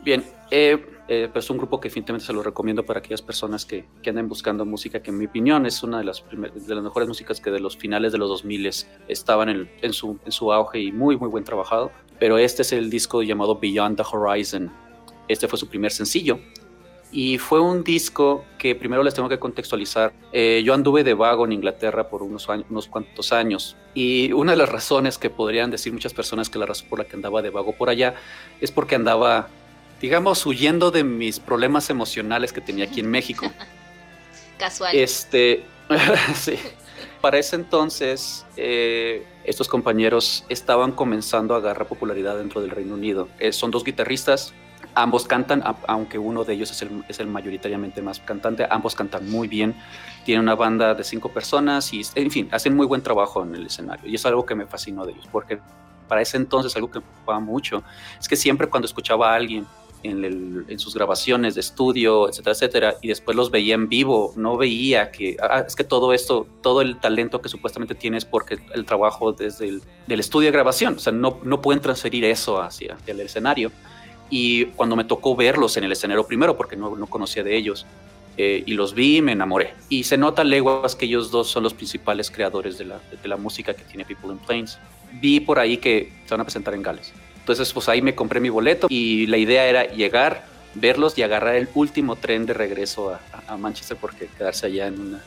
[0.03, 0.77] Bien, eh,
[1.13, 4.29] eh, pues un grupo que definitivamente se lo recomiendo para aquellas personas que, que anden
[4.29, 7.51] buscando música, que en mi opinión es una de las, de las mejores músicas que
[7.51, 8.69] de los finales de los 2000
[9.09, 11.91] estaban en, en, su, en su auge y muy, muy buen trabajado.
[12.17, 14.71] Pero este es el disco llamado Beyond the Horizon.
[15.27, 16.39] Este fue su primer sencillo.
[17.11, 20.13] Y fue un disco que primero les tengo que contextualizar.
[20.31, 23.75] Eh, yo anduve de vago en Inglaterra por unos, unos cuantos años.
[23.93, 27.05] Y una de las razones que podrían decir muchas personas que la razón por la
[27.05, 28.15] que andaba de vago por allá
[28.61, 29.49] es porque andaba
[30.01, 33.51] digamos, huyendo de mis problemas emocionales que tenía aquí en México.
[34.57, 34.95] Casual.
[34.95, 35.63] Este,
[36.35, 36.57] sí.
[37.21, 43.29] Para ese entonces, eh, estos compañeros estaban comenzando a agarrar popularidad dentro del Reino Unido.
[43.37, 44.53] Eh, son dos guitarristas,
[44.95, 49.29] ambos cantan, aunque uno de ellos es el, es el, mayoritariamente más cantante, ambos cantan
[49.29, 49.75] muy bien.
[50.25, 53.67] Tienen una banda de cinco personas y, en fin, hacen muy buen trabajo en el
[53.67, 54.09] escenario.
[54.09, 55.59] Y es algo que me fascinó de ellos, porque
[56.07, 57.83] para ese entonces algo que me preocupaba mucho
[58.19, 59.65] es que siempre cuando escuchaba a alguien
[60.03, 65.11] en, sus grabaciones de estudio, etcétera, etcétera, y después los veía en vivo, no veía
[65.11, 69.33] que, ah, es que todo esto, todo el talento que supuestamente tienes porque el trabajo
[69.33, 73.19] desde el del estudio de grabación, o sea, no, no pueden transferir eso hacia, el
[73.19, 73.71] escenario.
[74.29, 77.85] Y cuando me tocó verlos en el escenario primero, porque no, no conocía de ellos,
[78.37, 79.73] eh, y los vi y me enamoré.
[79.89, 83.37] Y se nota leguas que ellos dos son los principales creadores de la, de la
[83.37, 84.79] música que tiene People in Planes.
[85.21, 87.13] Vi por ahí que se van a presentar en Gales.
[87.41, 91.55] Entonces, pues ahí me compré mi boleto y la idea era llegar, verlos y agarrar
[91.55, 95.21] el último tren de regreso a, Manchester porque quedarse allá en una...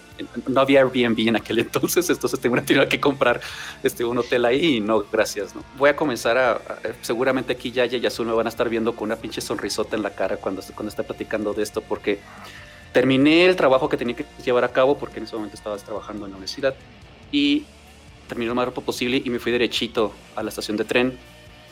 [0.47, 3.43] no había Airbnb en aquel entonces, entonces tengo una que comprar
[3.83, 5.63] este, un hotel ahí y no, gracias, ¿no?
[5.77, 6.59] Voy a comenzar a...
[7.03, 10.03] seguramente aquí ya y Azul me van a estar viendo con una pinche sonrisota en
[10.03, 12.21] la cara cuando, cuando esté platicando de esto porque
[12.93, 16.25] terminé el trabajo que tenía que llevar a cabo porque en ese momento estabas trabajando
[16.25, 16.75] en la universidad
[17.31, 17.65] y
[18.27, 21.19] terminé lo más rápido posible y me fui derechito a la estación de tren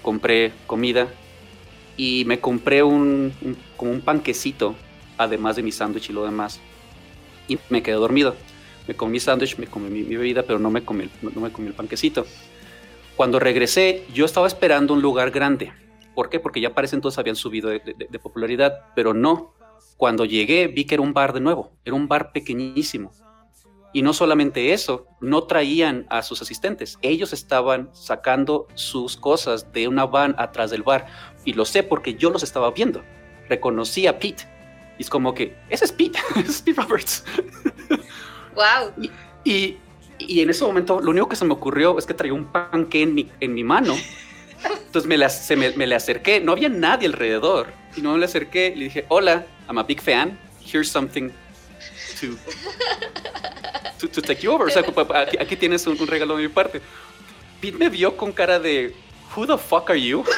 [0.03, 1.09] compré comida
[1.97, 3.33] y me compré un,
[3.77, 4.75] como un panquecito,
[5.17, 6.61] además de mi sándwich y lo demás.
[7.49, 8.37] Y me quedé dormido.
[8.89, 11.75] Me comí sándwich, me comí mi, bebida, pero no me, comí, no me comí el
[11.75, 12.27] panquecito.
[13.17, 15.73] Cuando regresé, yo estaba esperando un lugar grande.
[16.15, 16.41] ¿Por qué?
[16.41, 19.55] Porque ya parece entonces habían subido de, de popularidad, pero no.
[19.97, 23.13] Cuando llegué vi que era un bar de nuevo, era un bar pequeñísimo
[23.93, 26.99] y no solamente eso, no traían a sus asistentes.
[27.03, 31.07] Ellos estaban sacando sus cosas de una van atrás del bar.
[31.45, 33.03] Y lo sé porque yo los estaba viendo.
[33.49, 34.45] Reconocí a Pete.
[34.99, 37.25] Y es como que, ese es Pete, ese es Pete Roberts.
[38.55, 38.93] Wow.
[39.45, 39.79] Y,
[40.19, 43.01] Y en ese momento lo único que se me ocurrió es que traía un panque
[43.01, 43.97] en mi, en mi mano.
[44.87, 47.73] Entonces me, la, se me, me le acerqué, no había nadie alrededor.
[47.97, 50.39] Y no me le acerqué y le dije, hola, I'm a big fan.
[50.61, 51.31] Here's something
[52.21, 52.37] to,
[54.03, 54.67] to, to take you over.
[54.67, 54.83] O sea,
[55.23, 56.83] aquí, aquí tienes un, un regalo de mi parte.
[57.61, 58.95] Pete me vio con cara de,
[59.35, 60.25] who the fuck are you?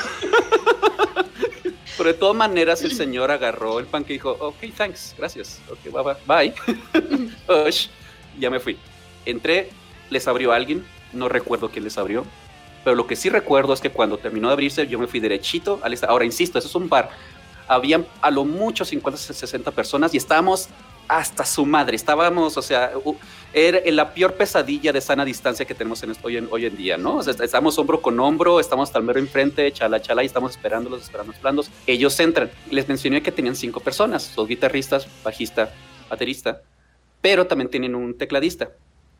[1.96, 5.79] Pero de todas maneras el señor agarró el pan que dijo, ok, thanks, gracias, ok,
[5.92, 6.55] bye, bye,
[7.46, 7.68] bye.
[7.68, 7.87] Ush,
[8.38, 8.77] ya me fui.
[9.24, 9.70] Entré,
[10.11, 12.24] les abrió alguien, no recuerdo quién les abrió,
[12.83, 15.79] pero lo que sí recuerdo es que cuando terminó de abrirse yo me fui derechito
[15.85, 17.11] al Ahora, insisto, eso es un bar.
[17.68, 20.68] Habían a lo mucho 50, 60 personas y estábamos
[21.08, 21.96] hasta su madre.
[21.96, 22.92] Estábamos, o sea,
[23.52, 27.20] era la peor pesadilla de sana distancia que tenemos en esto- hoy, en, día, ¿no?
[27.20, 31.70] Estamos hombro con hombro, estamos tal mero enfrente, chala, chala, y estamos esperándolos, esperando, esperándolos.
[31.86, 32.50] Ellos entran.
[32.70, 35.72] Les mencioné que tenían cinco personas, dos guitarristas, bajista,
[36.10, 36.62] baterista,
[37.20, 38.70] pero también tienen un tecladista.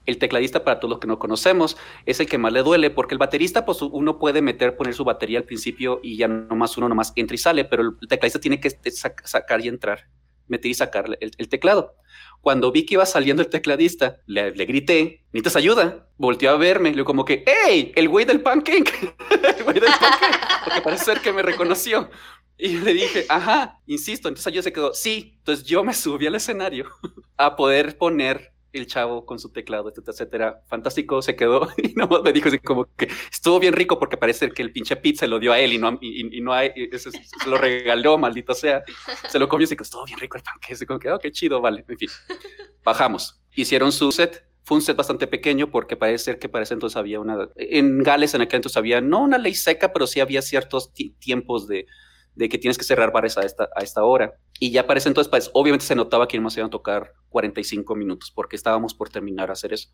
[0.07, 3.15] El tecladista, para todos los que no conocemos, es el que más le duele, porque
[3.15, 6.91] el baterista, pues uno puede meter, poner su batería al principio y ya nomás uno
[6.91, 10.07] nomás entra y sale, pero el tecladista tiene que sac- sacar y entrar,
[10.49, 11.97] meter y sacar el, el teclado.
[12.41, 16.09] Cuando vi que iba saliendo el tecladista, le, le grité, ¿necesitas ayuda?
[16.19, 17.93] Volteó a verme, le como que, ¡Hey!
[17.97, 19.17] El güey del pancake.
[19.59, 20.41] el güey del pancake.
[20.65, 22.11] Porque parece ser que me reconoció.
[22.57, 25.35] Y le dije, ajá, insisto, entonces yo se quedó, sí.
[25.39, 26.87] Entonces yo me subí al escenario
[27.37, 30.63] a poder poner el chavo con su teclado, etcétera, etcétera.
[30.69, 34.51] Fantástico, se quedó y nomás me dijo así como que estuvo bien rico porque parece
[34.51, 36.67] que el pinche pizza se lo dio a él y no y, y no a
[36.67, 38.83] y ese- se lo regaló, maldito sea.
[39.29, 40.73] Se lo comió y se quedó, estuvo bien rico el panque.
[40.75, 41.85] Así como que, oh, qué chido, vale.
[41.89, 42.09] En fin,
[42.85, 43.41] bajamos.
[43.55, 44.45] Hicieron su set.
[44.67, 47.51] Fue un set bastante pequeño porque parece ser que para ese entonces había una...
[47.57, 51.11] En Gales en aquel entonces había, no una ley seca, pero sí había ciertos ti-
[51.19, 51.87] tiempos de,
[52.35, 54.35] de que tienes que cerrar bares a esta, a esta hora.
[54.59, 57.95] Y ya para ese entonces, pues, obviamente se notaba que nos iban a tocar 45
[57.95, 59.91] minutos porque estábamos por terminar a hacer eso.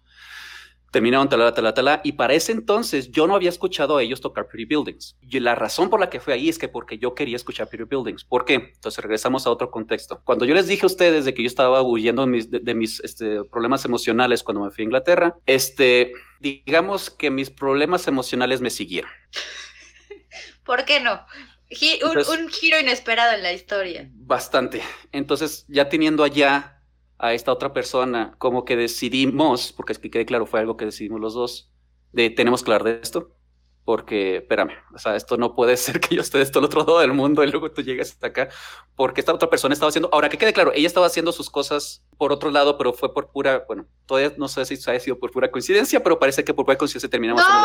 [0.90, 4.48] Terminaron talala, talala, talala, y para ese entonces yo no había escuchado a ellos tocar
[4.48, 5.16] Pretty Buildings.
[5.20, 7.84] Y la razón por la que fue ahí es que porque yo quería escuchar Pretty
[7.84, 8.24] Buildings.
[8.24, 8.54] ¿Por qué?
[8.74, 10.20] Entonces regresamos a otro contexto.
[10.24, 12.74] Cuando yo les dije a ustedes de que yo estaba huyendo de mis, de, de
[12.74, 18.60] mis este, problemas emocionales cuando me fui a Inglaterra, este, digamos que mis problemas emocionales
[18.60, 19.10] me siguieron.
[20.64, 21.24] ¿Por qué no?
[21.70, 24.08] Gi- un, Entonces- un giro inesperado en la historia.
[24.12, 24.82] Bastante.
[25.12, 26.82] Entonces, ya teniendo allá
[27.18, 30.86] a esta otra persona, como que decidimos, porque es que quede claro, fue algo que
[30.86, 31.70] decidimos los dos,
[32.12, 33.36] de tenemos que hablar de esto,
[33.84, 36.80] porque, espérame, o sea, esto no puede ser que yo esté de esto al otro
[36.80, 38.48] lado del mundo y luego tú llegas hasta acá,
[38.96, 42.02] porque esta otra persona estaba haciendo, ahora que quede claro, ella estaba haciendo sus cosas
[42.18, 45.30] por otro lado, pero fue por pura, bueno, todavía no sé si ha sido por
[45.30, 47.60] pura coincidencia, pero parece que por pura coincidencia terminamos mismo.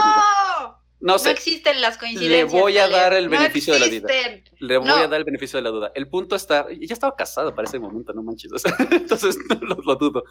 [1.05, 1.19] ¡No!
[1.19, 2.51] Sé, existen las coincidencias.
[2.51, 4.43] Le voy a dar el No beneficio de la existen.
[4.59, 4.95] Le voy No.
[4.95, 5.91] a dar el beneficio de la duda.
[5.95, 8.51] El punto está, ya estaba casada para ese momento, no manches.
[8.51, 10.23] o sea, entonces no lo, lo dudo.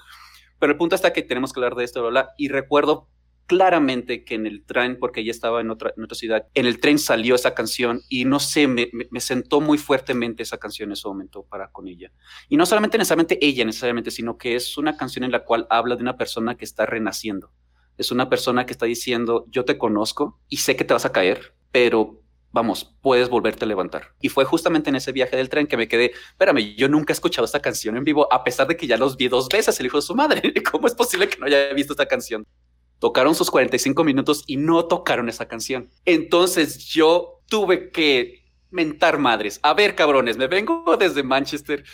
[0.59, 3.09] Pero el punto está que tenemos que hablar de esto, bla, bla, Y recuerdo
[3.47, 6.81] claramente que en el tren, porque ella estaba en otra, en otra ciudad, en el
[6.81, 10.89] tren salió esa canción y no sé, me, me- me sentó muy fuertemente esa canción
[10.89, 12.11] en ese momento para con ella.
[12.49, 15.95] Y no solamente necesariamente ella, necesariamente, sino que es una canción en la cual habla
[15.95, 17.53] de una persona que está renaciendo.
[17.99, 21.13] Es una persona que está diciendo, yo te conozco y sé que te vas a
[21.13, 22.21] caer, pero
[22.55, 24.15] vamos, puedes volverte a levantar.
[24.21, 27.15] Y fue justamente en ese viaje del tren que me quedé, espérame, yo nunca he
[27.15, 29.87] escuchado esta canción en vivo, a pesar de que ya los vi dos veces, el
[29.87, 30.55] hijo de su madre.
[30.71, 32.47] ¿Cómo es posible que no haya visto esta canción?
[33.01, 35.91] Tocaron sus 45 minutos y no tocaron esa canción.
[36.05, 39.59] Entonces yo tuve que mentar madres.
[39.63, 41.85] A ver, cabrones, me vengo desde Manchester.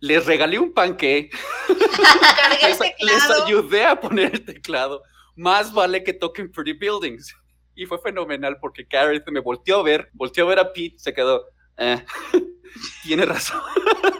[0.00, 1.30] Les regalé un panque,
[2.62, 5.02] les, les ayudé a poner el teclado.
[5.38, 7.32] Más vale que toquen Pretty Buildings.
[7.76, 11.14] Y fue fenomenal porque Gareth me volteó a ver, volteó a ver a Pete, se
[11.14, 11.44] quedó.
[11.76, 12.04] "Eh,
[13.04, 13.60] tiene razón,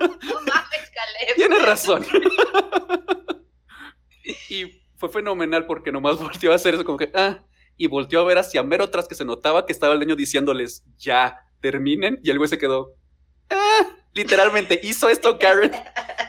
[0.00, 1.34] No mames, Caleb.
[1.34, 2.06] tiene razón.
[4.48, 7.42] y fue fenomenal porque nomás volteó a hacer eso como que, ah,
[7.76, 10.84] y volteó a ver hacia mero atrás que se notaba que estaba el niño diciéndoles,
[10.96, 12.94] ya, terminen, y el güey se quedó,
[13.50, 15.74] ah, literalmente hizo esto Gareth.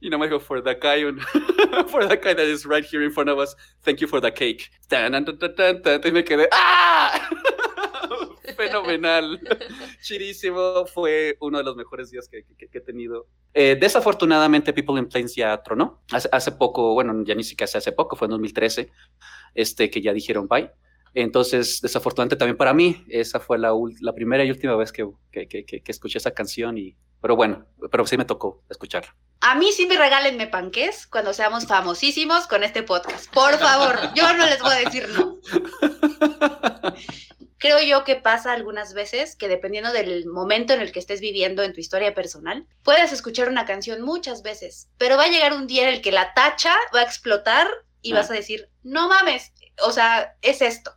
[0.00, 1.02] Y no me dijo, for the guy,
[1.88, 4.32] for the guy that is right here in front of us, thank you for the
[4.32, 4.70] cake.
[4.88, 7.28] Tan, tan, tan, tan, tan, y me quedé, ¡ah!
[8.56, 9.40] Fenomenal.
[10.02, 10.86] Chidísimo.
[10.86, 13.26] Fue uno de los mejores días que, que- que he tenido.
[13.54, 16.02] Eh, desafortunadamente, People in Planes ya tronó.
[16.10, 18.90] Hace, hace poco, bueno, ya ni siquiera hace, hace poco, fue en 2013,
[19.54, 20.70] este, que ya dijeron bye.
[21.14, 23.72] Entonces, desafortunadamente también para mí, esa fue la,
[24.14, 26.76] primera y última vez que, que, que- que- que escuché esa canción.
[26.78, 29.14] Y, pero bueno, pero sí me tocó escucharla.
[29.42, 33.32] A mí sí me regálenme panques cuando seamos famosísimos con este podcast.
[33.32, 35.38] Por favor, yo no les voy a decir no.
[37.58, 41.62] Creo yo que pasa algunas veces que dependiendo del momento en el que estés viviendo
[41.62, 45.66] en tu historia personal, puedes escuchar una canción muchas veces, pero va a llegar un
[45.66, 47.68] día en el que la tacha va a explotar
[48.02, 48.16] y Ah.
[48.16, 49.52] vas a decir, no mames,
[49.82, 50.94] o sea, es esto.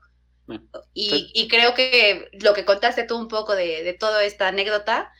[0.49, 0.59] Ah.
[0.93, 1.31] Y, Sí.
[1.33, 5.11] y creo que lo que contaste tú un poco de, de toda esta anécdota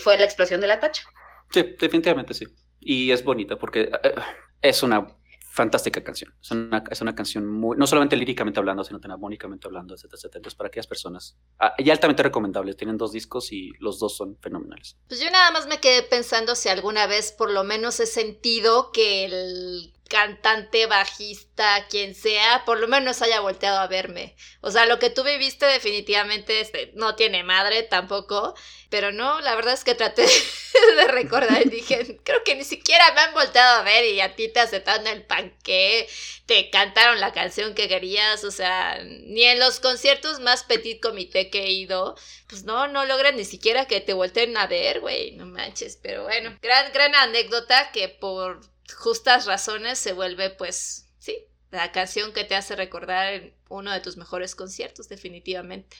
[0.00, 1.02] fue la explosión de la tacha.
[1.50, 2.46] Sí, definitivamente sí.
[2.88, 4.14] Y es bonita porque eh,
[4.62, 5.08] es una
[5.50, 6.32] fantástica canción.
[6.40, 10.18] Es una, es una canción muy, no solamente líricamente hablando, sino también armónicamente hablando, etcétera,
[10.18, 10.38] etcétera.
[10.38, 12.74] Entonces, para aquellas personas, ah, y altamente recomendable.
[12.74, 14.96] Tienen dos discos y los dos son fenomenales.
[15.08, 18.92] Pues yo nada más me quedé pensando si alguna vez por lo menos he sentido
[18.92, 24.36] que el cantante, bajista, quien sea, por lo menos haya volteado a verme.
[24.60, 28.54] O sea, lo que tú viviste definitivamente este, no tiene madre tampoco,
[28.88, 30.26] pero no, la verdad es que traté
[30.96, 34.36] de recordar y dije, creo que ni siquiera me han volteado a ver y a
[34.36, 36.08] ti te aceptaron el panqué,
[36.46, 41.50] te cantaron la canción que querías, o sea, ni en los conciertos más petit comité
[41.50, 42.16] que he ido,
[42.48, 46.24] pues no, no logran ni siquiera que te volteen a ver, güey, no manches, pero
[46.24, 48.60] bueno, gran, gran anécdota que por
[48.94, 54.16] justas razones se vuelve, pues, sí, la canción que te hace recordar uno de tus
[54.16, 55.96] mejores conciertos, definitivamente.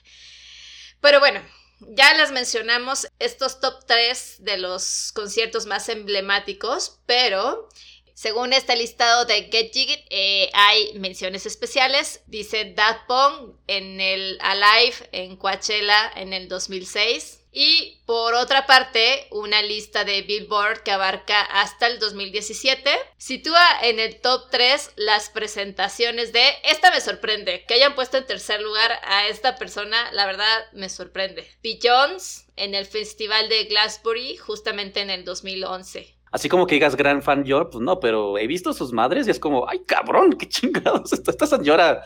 [1.00, 1.40] Pero bueno,
[1.80, 7.68] ya las mencionamos estos top 3 de los conciertos más emblemáticos, pero
[8.16, 12.22] según este listado de Get Jiggy, eh, hay menciones especiales.
[12.26, 17.35] Dice That Pong en el Alive en Coachella en el 2006.
[17.58, 23.98] Y por otra parte, una lista de Billboard que abarca hasta el 2017 sitúa en
[23.98, 26.42] el top 3 las presentaciones de.
[26.64, 27.64] Esta me sorprende.
[27.66, 31.48] Que hayan puesto en tercer lugar a esta persona, la verdad me sorprende.
[31.62, 36.14] Beyoncé en el Festival de Glastonbury, justamente en el 2011.
[36.32, 39.30] Así como que digas gran fan yo, pues no, pero he visto sus madres y
[39.30, 42.04] es como, ay cabrón, qué chingados, esta, esta señora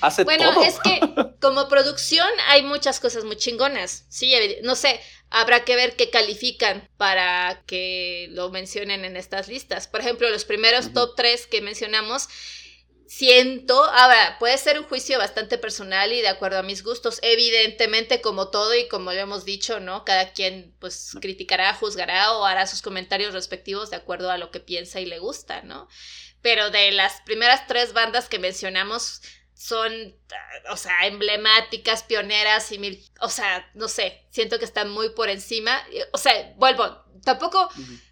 [0.00, 0.62] hace Bueno, todo.
[0.62, 1.00] es que
[1.40, 4.04] como producción hay muchas cosas muy chingonas.
[4.08, 9.88] Sí, no sé, habrá que ver qué califican para que lo mencionen en estas listas.
[9.88, 12.28] Por ejemplo, los primeros top 3 que mencionamos,
[13.06, 17.18] siento, ahora, puede ser un juicio bastante personal y de acuerdo a mis gustos.
[17.22, 20.04] Evidentemente, como todo y como lo hemos dicho, ¿no?
[20.04, 24.60] Cada quien pues criticará, juzgará o hará sus comentarios respectivos de acuerdo a lo que
[24.60, 25.88] piensa y le gusta, ¿no?
[26.42, 29.20] Pero de las primeras tres bandas que mencionamos,
[29.60, 29.92] son,
[30.70, 35.28] o sea, emblemáticas, pioneras y mil, o sea, no sé, siento que están muy por
[35.28, 35.78] encima.
[36.12, 37.68] O sea, vuelvo, tampoco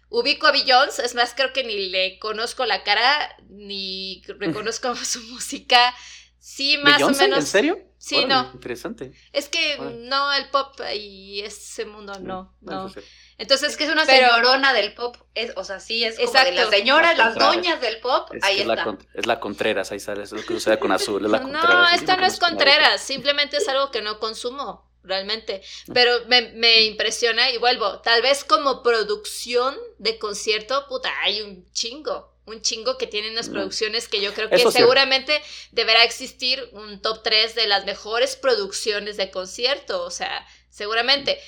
[0.09, 5.23] ubico a Beyoncé, es más, creo que ni le conozco la cara, ni reconozco su
[5.23, 5.95] música.
[6.37, 7.23] Sí, más ¿Beyoncé?
[7.23, 7.39] o menos.
[7.39, 7.79] ¿En serio?
[7.97, 8.51] Sí, Órale, no.
[8.53, 9.11] Interesante.
[9.33, 10.07] Es que Órale.
[10.07, 12.87] no, el pop y ese mundo no, no.
[12.87, 13.07] eso sí.
[13.39, 16.31] Entonces, Es que es una pero- señorona del pop, es, o sea, sí, es como
[16.31, 16.55] de Exacto.
[16.61, 18.75] las señoras, las doñas del pop, Es, ahí es, está.
[18.75, 21.39] la, con- es la Contreras, ahí sale, es lo que sucede con Azul, es la
[21.39, 21.93] No, Contreras.
[21.95, 22.37] esta no es.
[22.39, 25.61] Contreras, simplemente es algo que no consumo, realmente.
[25.93, 31.65] Pero me, me impresiona y vuelvo, tal vez como producción de concierto, puta, hay un
[31.71, 33.53] chingo, un chingo que tienen unas Mm.
[33.53, 34.79] producciones que yo creo que Eso sí.
[34.79, 41.39] seguramente deberá existir un top 3 de las mejores producciones de concierto, o sea, seguramente.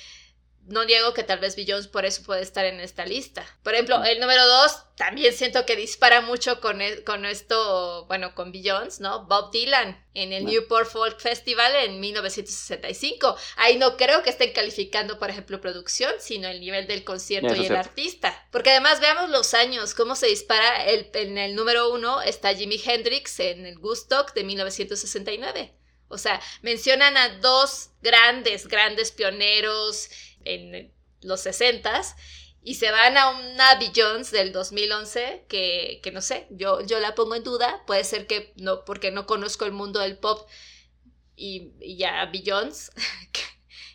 [0.64, 3.44] No niego que tal vez Beyoncé por eso puede estar en esta lista.
[3.64, 8.34] Por ejemplo, el número 2 también siento que dispara mucho con, e- con esto, bueno,
[8.36, 9.26] con Beyoncé, ¿no?
[9.26, 10.44] Bob Dylan en el.
[10.44, 13.36] Newport Folk Festival en 1965.
[13.56, 17.66] Ahí no creo que estén calificando, por ejemplo, producción, sino el nivel del concierto y
[17.66, 18.46] el artista.
[18.52, 20.84] Porque además veamos los años, cómo se dispara.
[20.84, 25.74] El, en el número 1 está Jimi Hendrix en el Woodstock de 1969.
[26.08, 30.10] O sea, mencionan a dos grandes, grandes pioneros
[30.44, 32.14] en los 60s
[32.64, 37.14] y se van a una Beyoncé del 2011 que, que no sé, yo, yo la
[37.14, 37.82] pongo en duda.
[37.86, 40.48] Puede ser que no, porque no conozco el mundo del pop
[41.34, 42.92] y, y ya Beyoncé,
[43.32, 43.40] que,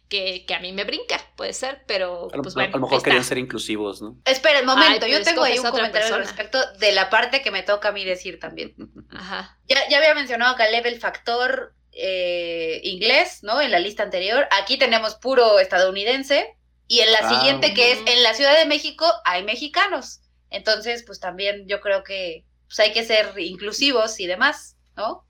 [0.10, 2.74] que, que a mí me brinca, puede ser, pero A lo, pues a bueno.
[2.74, 4.18] lo mejor ahí querían ser inclusivos, ¿no?
[4.26, 7.42] Espera, un momento, Ay, yo tengo ahí un a comentario al respecto de la parte
[7.42, 8.76] que me toca a mí decir también.
[9.12, 9.58] Ajá.
[9.70, 13.60] Ya, ya había mencionado Caleb el factor eh, inglés, ¿no?
[13.62, 14.48] En la lista anterior.
[14.52, 16.54] Aquí tenemos puro estadounidense.
[16.88, 17.30] Y en la Ah.
[17.30, 20.22] siguiente, que es en la Ciudad de México, hay mexicanos.
[20.50, 25.26] Entonces, pues también yo creo que pues, hay que ser inclusivos y demás, ¿no?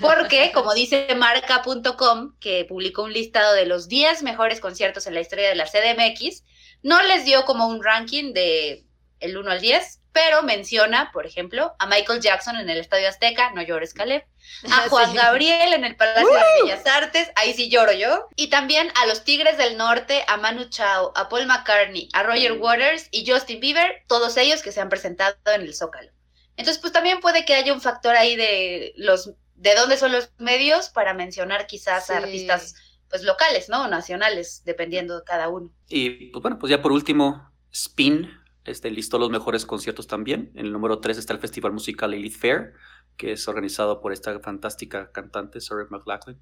[0.00, 5.20] Porque, como dice marca.com, que publicó un listado de los 10 mejores conciertos en la
[5.20, 6.44] historia de la CDMX,
[6.82, 8.84] no les dio como un ranking de
[9.20, 13.50] el 1 al 10, pero menciona, por ejemplo, a Michael Jackson en el Estadio Azteca,
[13.52, 14.24] no llores Caleb,
[14.70, 15.16] a Juan Sí.
[15.16, 19.24] Gabriel en el Palacio de Bellas Artes, ahí sí lloro yo, y también a los
[19.24, 24.02] Tigres del Norte, a Manu Chao, a Paul McCartney, a Roger Waters y Justin Bieber,
[24.06, 26.10] todos ellos que se han presentado en el Zócalo.
[26.56, 30.30] Entonces, pues también puede que haya un factor ahí de los de dónde son los
[30.38, 32.74] medios para mencionar quizás a artistas
[33.08, 33.84] pues locales, ¿no?
[33.84, 35.70] O nacionales, dependiendo de cada uno.
[35.88, 38.28] Y pues bueno, pues ya por último, Spin
[38.64, 40.50] este, listó los mejores conciertos también.
[40.54, 42.72] En el número 3 está el Festival Musical Elite Fair,
[43.16, 46.40] que es organizado por esta fantástica cantante Sarah McLachlan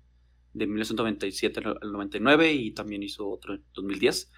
[0.52, 4.30] de 1997 al 99 y también hizo otro en 2010.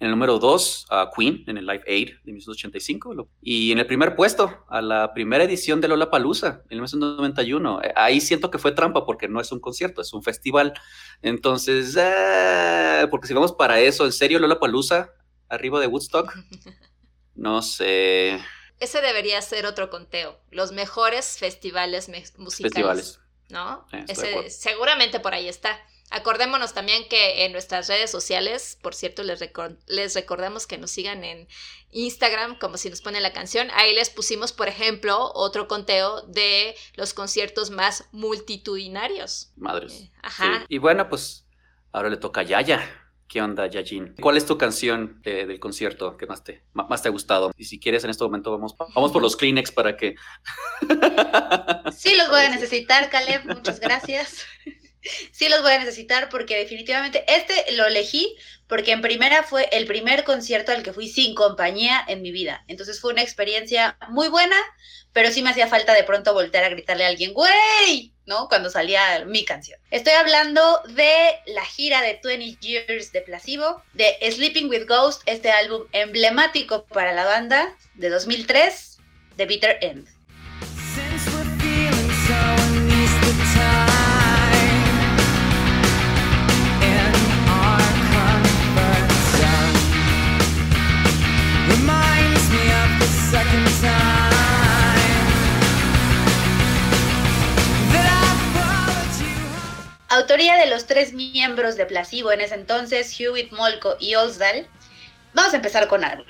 [0.00, 3.28] En el número 2, a Queen, en el Live Aid de 1985.
[3.42, 7.82] Y en el primer puesto, a la primera edición de Lola Palusa, en 1991.
[7.82, 10.72] Eh, ahí siento que fue trampa porque no es un concierto, es un festival.
[11.20, 15.10] Entonces, eh, porque si vamos para eso, ¿en serio Lola Palusa?
[15.48, 16.32] Arriba de Woodstock.
[17.38, 18.44] No sé.
[18.80, 20.40] Ese debería ser otro conteo.
[20.50, 22.74] Los mejores festivales musicales.
[22.74, 23.20] Festivales.
[23.48, 23.86] ¿No?
[24.08, 25.80] Ese, seguramente por ahí está.
[26.10, 29.40] Acordémonos también que en nuestras redes sociales, por cierto, les,
[29.86, 31.46] les recordamos que nos sigan en
[31.90, 33.68] Instagram, como si nos pone la canción.
[33.74, 39.52] Ahí les pusimos, por ejemplo, otro conteo de los conciertos más multitudinarios.
[39.56, 39.92] Madres.
[39.92, 40.64] Eh, ajá.
[40.68, 41.46] Y bueno, pues
[41.92, 43.07] ahora le toca a Yaya.
[43.28, 44.14] ¿Qué onda, Yajin?
[44.20, 47.52] ¿Cuál es tu canción del concierto que más te, más te ha gustado?
[47.56, 50.14] Y si quieres, en este momento vamos, vamos por los Kleenex para que...
[51.94, 53.44] Sí, los voy a necesitar, Caleb.
[53.46, 54.46] Muchas gracias
[55.32, 59.86] sí los voy a necesitar porque definitivamente este lo elegí porque en primera fue el
[59.86, 62.64] primer concierto al que fui sin compañía en mi vida.
[62.68, 64.56] Entonces fue una experiencia muy buena,
[65.12, 68.48] pero sí me hacía falta de pronto voltear a gritarle a alguien, güey, ¿no?
[68.48, 69.80] Cuando salía mi canción.
[69.90, 75.50] Estoy hablando de la gira de 20 Years de Placebo, de Sleeping with Ghost, este
[75.50, 78.98] álbum emblemático para la banda de 2003,
[79.36, 80.17] The Bitter End.
[100.18, 104.66] Autoría de los tres miembros de Placebo en ese entonces, Hewitt, Molko y Olsdal.
[105.32, 106.26] Vamos a empezar con algo.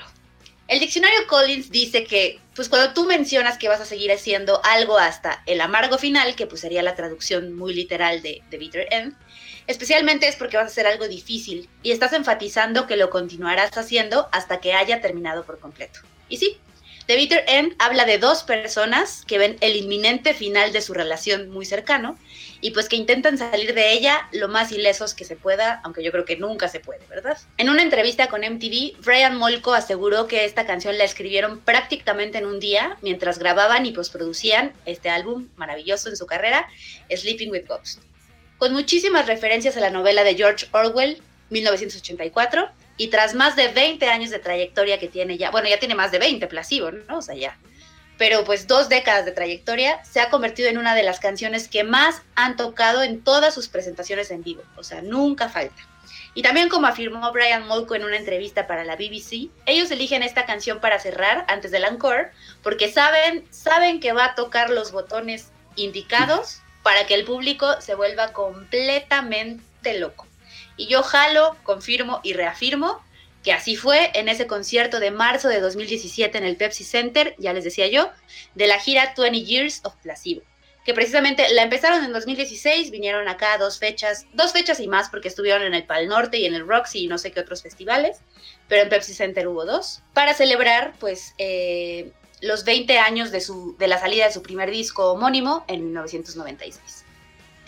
[0.68, 4.98] El diccionario Collins dice que, pues cuando tú mencionas que vas a seguir haciendo algo
[4.98, 9.16] hasta el amargo final, que pues sería la traducción muy literal de The Bitter End,
[9.66, 14.28] especialmente es porque vas a hacer algo difícil y estás enfatizando que lo continuarás haciendo
[14.32, 16.00] hasta que haya terminado por completo.
[16.28, 16.58] Y sí,
[17.08, 21.48] The Bitter End habla de dos personas que ven el inminente final de su relación
[21.48, 22.18] muy cercano
[22.60, 26.12] y pues que intentan salir de ella lo más ilesos que se pueda, aunque yo
[26.12, 27.38] creo que nunca se puede, ¿verdad?
[27.56, 32.44] En una entrevista con MTV, Brian Molko aseguró que esta canción la escribieron prácticamente en
[32.44, 36.68] un día mientras grababan y postproducían este álbum maravilloso en su carrera,
[37.10, 38.00] Sleeping with Ghosts.
[38.58, 42.68] Con muchísimas referencias a la novela de George Orwell, 1984,
[42.98, 46.12] y tras más de 20 años de trayectoria que tiene ya, bueno, ya tiene más
[46.12, 47.18] de 20, Placebo, ¿no?
[47.18, 47.56] O sea, ya.
[48.18, 51.84] Pero pues dos décadas de trayectoria, se ha convertido en una de las canciones que
[51.84, 54.62] más han tocado en todas sus presentaciones en vivo.
[54.76, 55.80] O sea, nunca falta.
[56.34, 60.46] Y también como afirmó Brian Molko en una entrevista para la BBC, ellos eligen esta
[60.46, 62.30] canción para cerrar antes del encore
[62.62, 67.94] porque saben, saben que va a tocar los botones indicados para que el público se
[67.94, 70.27] vuelva completamente loco.
[70.78, 73.02] Y yo jalo, confirmo y reafirmo
[73.42, 77.52] que así fue en ese concierto de marzo de 2017 en el Pepsi Center, ya
[77.52, 78.10] les decía yo,
[78.54, 80.42] de la gira 20 Years of Placebo,
[80.84, 85.28] que precisamente la empezaron en 2016, vinieron acá dos fechas, dos fechas y más porque
[85.28, 88.18] estuvieron en el Pal Norte y en el Roxy y no sé qué otros festivales,
[88.68, 93.76] pero en Pepsi Center hubo dos, para celebrar pues eh, los 20 años de, su,
[93.78, 96.97] de la salida de su primer disco homónimo en 1996.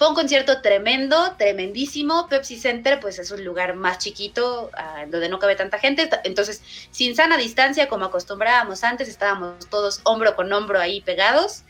[0.00, 2.26] Fue un concierto tremendo, tremendísimo.
[2.26, 6.08] Pepsi Center, pues es un lugar más chiquito, ah, donde no cabe tanta gente.
[6.24, 11.64] Entonces, sin sana distancia, como acostumbrábamos antes, estábamos todos hombro con hombro ahí pegados.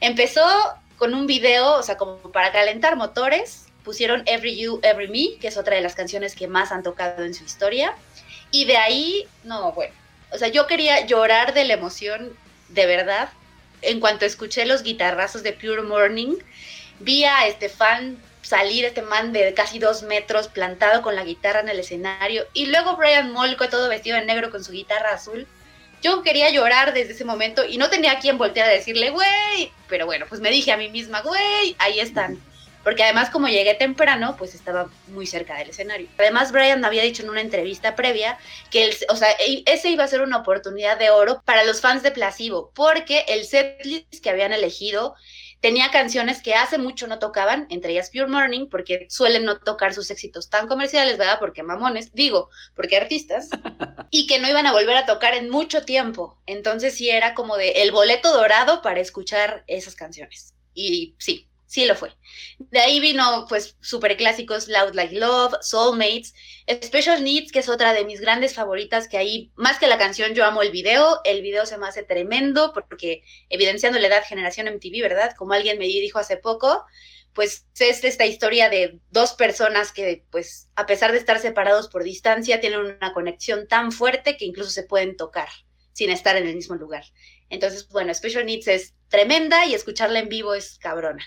[0.00, 0.44] Empezó
[0.98, 3.68] con un video, o sea, como para calentar motores.
[3.84, 7.24] Pusieron Every You, Every Me, que es otra de las canciones que más han tocado
[7.24, 7.94] en su historia.
[8.50, 9.94] Y de ahí, no, bueno.
[10.30, 12.36] O sea, yo quería llorar de la emoción,
[12.68, 13.30] de verdad,
[13.80, 16.36] en cuanto escuché los guitarrazos de Pure Morning
[17.02, 21.60] vi a este fan salir, este man de casi dos metros plantado con la guitarra
[21.60, 25.46] en el escenario, y luego Brian Molko todo vestido de negro con su guitarra azul.
[26.02, 29.72] Yo quería llorar desde ese momento y no tenía a quien voltear a decirle, güey,
[29.88, 32.40] pero bueno, pues me dije a mí misma, güey, ahí están.
[32.82, 36.08] Porque además como llegué temprano, pues estaba muy cerca del escenario.
[36.18, 38.36] Además, Brian había dicho en una entrevista previa
[38.72, 41.80] que el, o sea, e, ese iba a ser una oportunidad de oro para los
[41.80, 45.14] fans de Placebo, porque el setlist que habían elegido
[45.62, 49.94] tenía canciones que hace mucho no tocaban, entre ellas Pure Morning, porque suelen no tocar
[49.94, 51.38] sus éxitos tan comerciales, ¿verdad?
[51.38, 53.48] Porque mamones, digo, porque artistas,
[54.10, 56.36] y que no iban a volver a tocar en mucho tiempo.
[56.46, 60.52] Entonces sí era como de el boleto dorado para escuchar esas canciones.
[60.74, 62.14] Y sí, sí lo fue.
[62.58, 66.34] De ahí vino, pues, super clásicos, Loud Like Love, Soulmates,
[66.84, 70.34] Special Needs, que es otra de mis grandes favoritas, que ahí, más que la canción,
[70.34, 74.68] yo amo el video, el video se me hace tremendo, porque evidenciando la edad generación
[74.68, 75.34] MTV, ¿verdad?
[75.34, 76.84] Como alguien me dijo hace poco,
[77.32, 82.04] pues es esta historia de dos personas que, pues, a pesar de estar separados por
[82.04, 85.48] distancia, tienen una conexión tan fuerte que incluso se pueden tocar
[85.94, 87.04] sin estar en el mismo lugar.
[87.48, 91.24] Entonces, bueno, Special Needs es tremenda y escucharla en vivo es cabrona.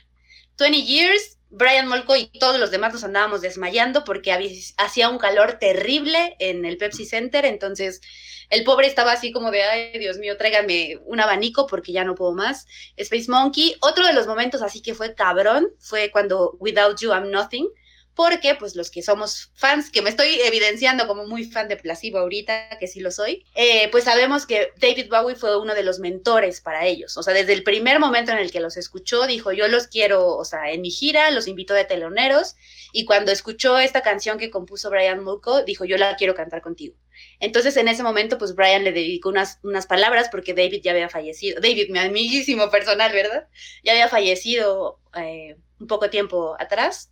[0.58, 4.32] 20 Years, Brian Molko y todos los demás nos andábamos desmayando porque
[4.78, 8.02] hacía un calor terrible en el Pepsi Center, entonces
[8.50, 12.16] el pobre estaba así como de, ay, Dios mío, tráigame un abanico porque ya no
[12.16, 12.68] puedo más.
[12.96, 17.32] Space Monkey, otro de los momentos así que fue cabrón, fue cuando Without You I'm
[17.32, 17.68] Nothing,
[18.16, 22.20] porque pues los que somos fans, que me estoy evidenciando como muy fan de Placebo
[22.20, 26.00] ahorita, que sí lo soy, eh, pues sabemos que David Bowie fue uno de los
[26.00, 27.18] mentores para ellos.
[27.18, 30.36] O sea, desde el primer momento en el que los escuchó, dijo, yo los quiero,
[30.38, 32.56] o sea, en mi gira, los invitó de teloneros,
[32.94, 36.96] y cuando escuchó esta canción que compuso Brian Mulco, dijo, yo la quiero cantar contigo.
[37.42, 41.10] Entonces en ese momento, pues Brian le dedicó unas, unas palabras porque David ya había
[41.10, 41.60] fallecido.
[41.60, 43.48] David, mi amiguísimo personal, ¿verdad?
[43.84, 47.12] Ya había fallecido eh, un poco tiempo atrás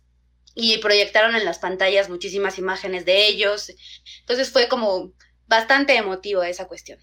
[0.54, 3.72] y proyectaron en las pantallas muchísimas imágenes de ellos.
[4.20, 5.12] Entonces fue como
[5.46, 6.98] bastante emotivo esa cuestión.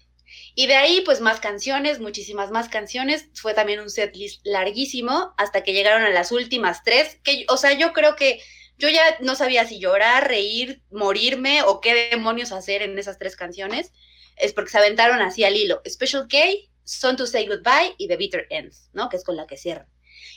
[0.54, 3.28] Y de ahí, pues más canciones, muchísimas más canciones.
[3.34, 7.72] Fue también un setlist larguísimo hasta que llegaron a las últimas tres, que, o sea,
[7.72, 8.40] yo creo que
[8.78, 13.36] yo ya no sabía si llorar, reír, morirme o qué demonios hacer en esas tres
[13.36, 13.92] canciones.
[14.36, 15.82] Es porque se aventaron así al hilo.
[15.86, 16.38] Special K,
[16.84, 19.08] Son to Say Goodbye y The Bitter Ends, ¿no?
[19.08, 19.86] Que es con la que cierran.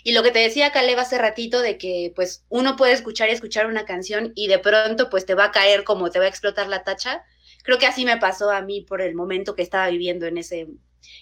[0.03, 3.33] Y lo que te decía Caleb hace ratito de que pues uno puede escuchar y
[3.33, 6.29] escuchar una canción y de pronto pues te va a caer como te va a
[6.29, 7.23] explotar la tacha.
[7.63, 10.67] Creo que así me pasó a mí por el momento que estaba viviendo en ese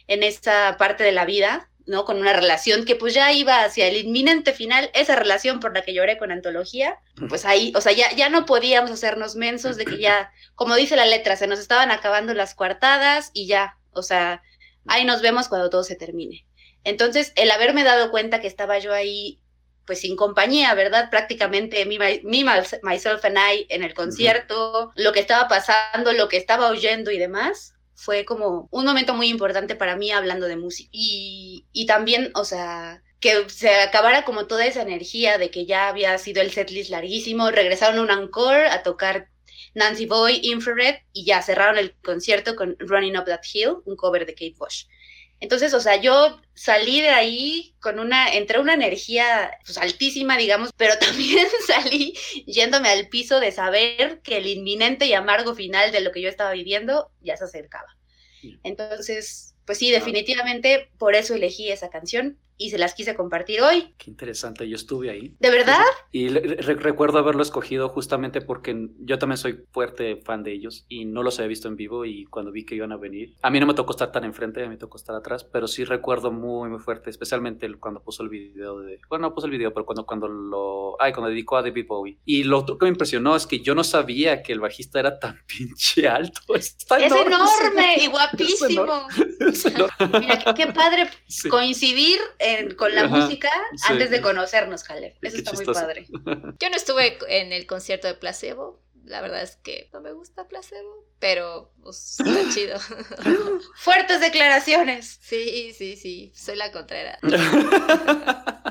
[0.08, 2.06] en esa parte de la vida, ¿no?
[2.06, 5.82] Con una relación que pues ya iba hacia el inminente final, esa relación por la
[5.82, 6.98] que lloré con antología,
[7.30, 10.96] pues ahí, o sea, ya, ya no podíamos hacernos mensos de que ya, como dice
[10.96, 14.42] la letra, se nos estaban acabando las coartadas y ya, o sea,
[14.88, 16.46] ahí nos vemos cuando todo se termine.
[16.84, 19.40] Entonces, el haberme dado cuenta que estaba yo ahí,
[19.86, 21.10] pues sin compañía, ¿verdad?
[21.10, 26.70] Prácticamente me, myself and I en el concierto, lo que estaba pasando, lo que estaba
[26.70, 30.90] oyendo y demás, fue como un momento muy importante para mí hablando de música.
[30.92, 35.88] Y, y también, o sea, que se acabara como toda esa energía de que ya
[35.88, 39.30] había sido el setlist larguísimo, regresaron a un encore a tocar
[39.74, 44.26] Nancy Boy, Infrared, y ya cerraron el concierto con Running Up That Hill, un cover
[44.26, 44.86] de Kate Bush.
[45.44, 50.70] Entonces, o sea, yo salí de ahí con una, entre una energía pues, altísima, digamos,
[50.78, 52.14] pero también salí
[52.48, 56.30] yéndome al piso de saber que el inminente y amargo final de lo que yo
[56.30, 57.98] estaba viviendo ya se acercaba.
[58.64, 63.94] Entonces, pues sí, definitivamente por eso elegí esa canción y se las quise compartir hoy.
[63.98, 65.36] Qué interesante, yo estuve ahí.
[65.40, 65.84] ¿De verdad?
[66.12, 71.24] Y recuerdo haberlo escogido justamente porque yo también soy fuerte fan de ellos y no
[71.24, 73.66] los había visto en vivo y cuando vi que iban a venir, a mí no
[73.66, 76.70] me tocó estar tan enfrente, a mí me tocó estar atrás, pero sí recuerdo muy,
[76.70, 80.06] muy fuerte, especialmente cuando puso el video de, bueno, no puso el video, pero cuando,
[80.06, 82.18] cuando lo, ay, cuando dedicó a David Bowie.
[82.26, 85.20] Y lo otro que me impresionó es que yo no sabía que el bajista era
[85.20, 86.42] tan pinche alto.
[86.54, 89.08] Está es enorme, y guapísimo.
[90.20, 91.10] Mira, qué, padre
[91.50, 92.20] coincidir
[92.78, 93.50] con la música
[93.88, 95.16] antes de conocernos, Caleb.
[95.22, 96.08] Eso está muy padre.
[96.60, 98.82] Yo no estuve en el concierto de Placebo.
[99.06, 102.80] La verdad es que no me gusta Placebo, pero pues, está chido.
[103.76, 105.20] Fuertes declaraciones.
[105.22, 106.32] Sí, sí, sí.
[106.36, 107.20] Soy la contraria.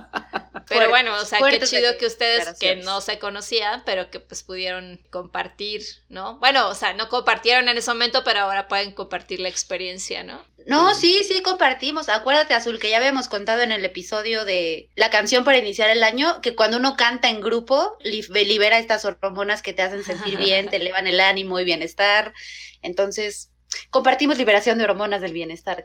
[0.72, 4.42] Pero bueno, o sea, qué chido que ustedes que no se conocían, pero que pues
[4.42, 6.38] pudieron compartir, ¿no?
[6.38, 10.44] Bueno, o sea, no compartieron en ese momento, pero ahora pueden compartir la experiencia, ¿no?
[10.66, 12.08] No, sí, sí, compartimos.
[12.08, 16.02] Acuérdate, Azul, que ya habíamos contado en el episodio de la canción para iniciar el
[16.02, 20.68] año, que cuando uno canta en grupo, libera estas hormonas que te hacen sentir bien,
[20.68, 22.32] te elevan el ánimo y bienestar.
[22.80, 23.50] Entonces,
[23.90, 25.84] compartimos liberación de hormonas del bienestar.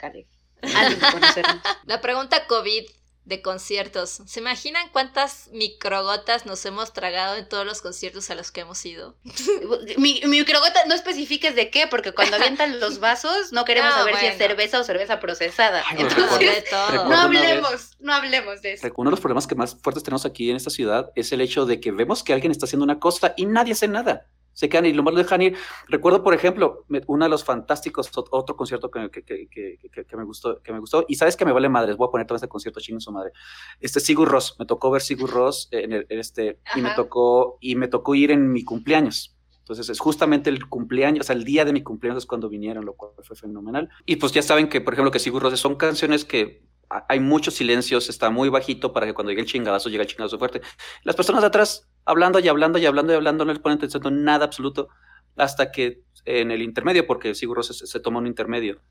[0.62, 1.62] Antes de conocernos.
[1.86, 2.86] La pregunta COVID
[3.28, 4.22] de conciertos.
[4.26, 8.84] ¿Se imaginan cuántas microgotas nos hemos tragado en todos los conciertos a los que hemos
[8.86, 9.16] ido?
[9.98, 14.26] mi, microgota no especifiques de qué, porque cuando avientan los vasos no queremos saber si
[14.28, 15.84] es cerveza o cerveza procesada.
[15.92, 18.88] Entonces, no hablemos, no hablemos de eso.
[18.96, 21.66] Uno de los problemas que más fuertes tenemos aquí en esta ciudad es el hecho
[21.66, 24.28] de que vemos que alguien está haciendo una cosa y nadie hace nada
[24.58, 25.56] se quedan y lo más lo dejan ir.
[25.88, 30.64] Recuerdo, por ejemplo, uno de los fantásticos, otro concierto que, que, que, que, me gustó,
[30.64, 32.80] que me gustó, y sabes que me vale madres, voy a poner todo este concierto
[32.80, 33.34] chino su madre.
[33.80, 37.76] Este Sigur Ross, me tocó ver Sigur Ross en, el, este, y me tocó, y
[37.76, 39.38] me tocó ir en mi cumpleaños.
[39.60, 42.84] Entonces es justamente el cumpleaños, o sea, el día de mi cumpleaños es cuando vinieron,
[42.84, 43.90] lo cual fue fenomenal.
[44.08, 47.54] Y pues ya saben que, por ejemplo, que Sigur Ross son canciones que hay muchos
[47.54, 50.62] silencios, está muy bajito para que cuando llegue el chingadazo, llegue el chingadazo fuerte.
[51.04, 54.24] Las personas de atrás hablando y hablando y hablando y hablando, no les ponen atención
[54.24, 54.90] nada absoluto,
[55.36, 58.82] hasta que en el intermedio, porque Sigur se, se toma un intermedio,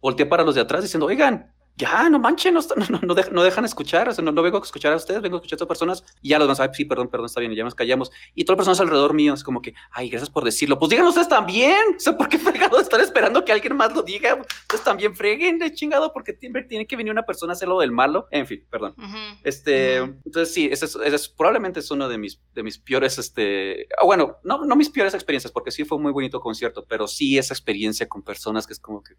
[0.00, 3.30] voltea para los de atrás diciendo, oigan, ya, no manchen, no, está- no, no, dej-
[3.32, 5.56] no dejan escuchar, o sea, no, no vengo a escuchar a ustedes, vengo a escuchar
[5.56, 7.74] a otras personas, y ya los demás, sí, perdón, perdón, está bien, y ya nos
[7.74, 8.10] callamos.
[8.34, 11.06] Y todas las personas alrededor mío es como que, ay, gracias por decirlo, pues digan
[11.06, 14.34] ustedes también, o sea, ¿por qué fregado estar esperando que alguien más lo diga?
[14.34, 17.78] Ustedes también freguen, de chingado, porque siempre tiene que venir una persona a hacer lo
[17.80, 18.94] del malo, en fin, perdón.
[19.42, 23.18] Este, entonces sí, ese es, ese es- probablemente es uno de mis, de mis peores,
[23.18, 26.84] este, ah, bueno, no, no mis peores experiencias, porque sí fue un muy bonito concierto,
[26.88, 29.14] pero sí esa experiencia con personas que es como que...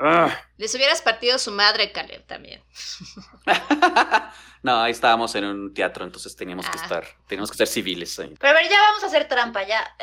[0.00, 0.36] ah.
[0.56, 2.62] Les hubieras partido su madre, Caleb, también.
[4.62, 6.82] no, ahí estábamos en un teatro, entonces teníamos que Ah.
[6.82, 8.34] estar, teníamos que ser civiles ahí.
[8.38, 9.94] Pero a ver, ya vamos a hacer trampa, ya.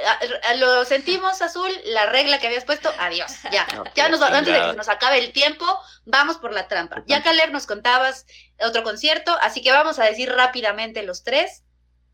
[0.58, 3.66] Lo sentimos, Azul, la regla que habías puesto, adiós, ya.
[3.96, 5.66] Ya nos, antes de que se nos acabe el tiempo,
[6.06, 7.04] vamos por la trampa.
[7.08, 8.26] Ya, Caleb, nos contabas
[8.60, 11.64] otro concierto, así que vamos a decir rápidamente los tres.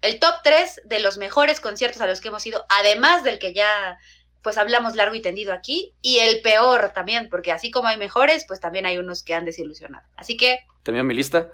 [0.02, 3.54] El top tres de los mejores conciertos a los que hemos ido, además del que
[3.54, 4.00] ya
[4.42, 8.46] pues hablamos largo y tendido aquí, y el peor también, porque así como hay mejores,
[8.48, 10.08] pues también hay unos que han desilusionado.
[10.16, 11.52] Así que, Termino mi lista.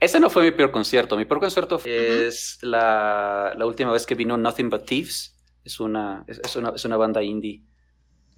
[0.00, 1.16] Ese no fue mi peor concierto.
[1.16, 5.38] Mi peor concierto es la, la última vez que vino Nothing But Thieves.
[5.64, 7.62] Es una, es, es una, es una banda indie.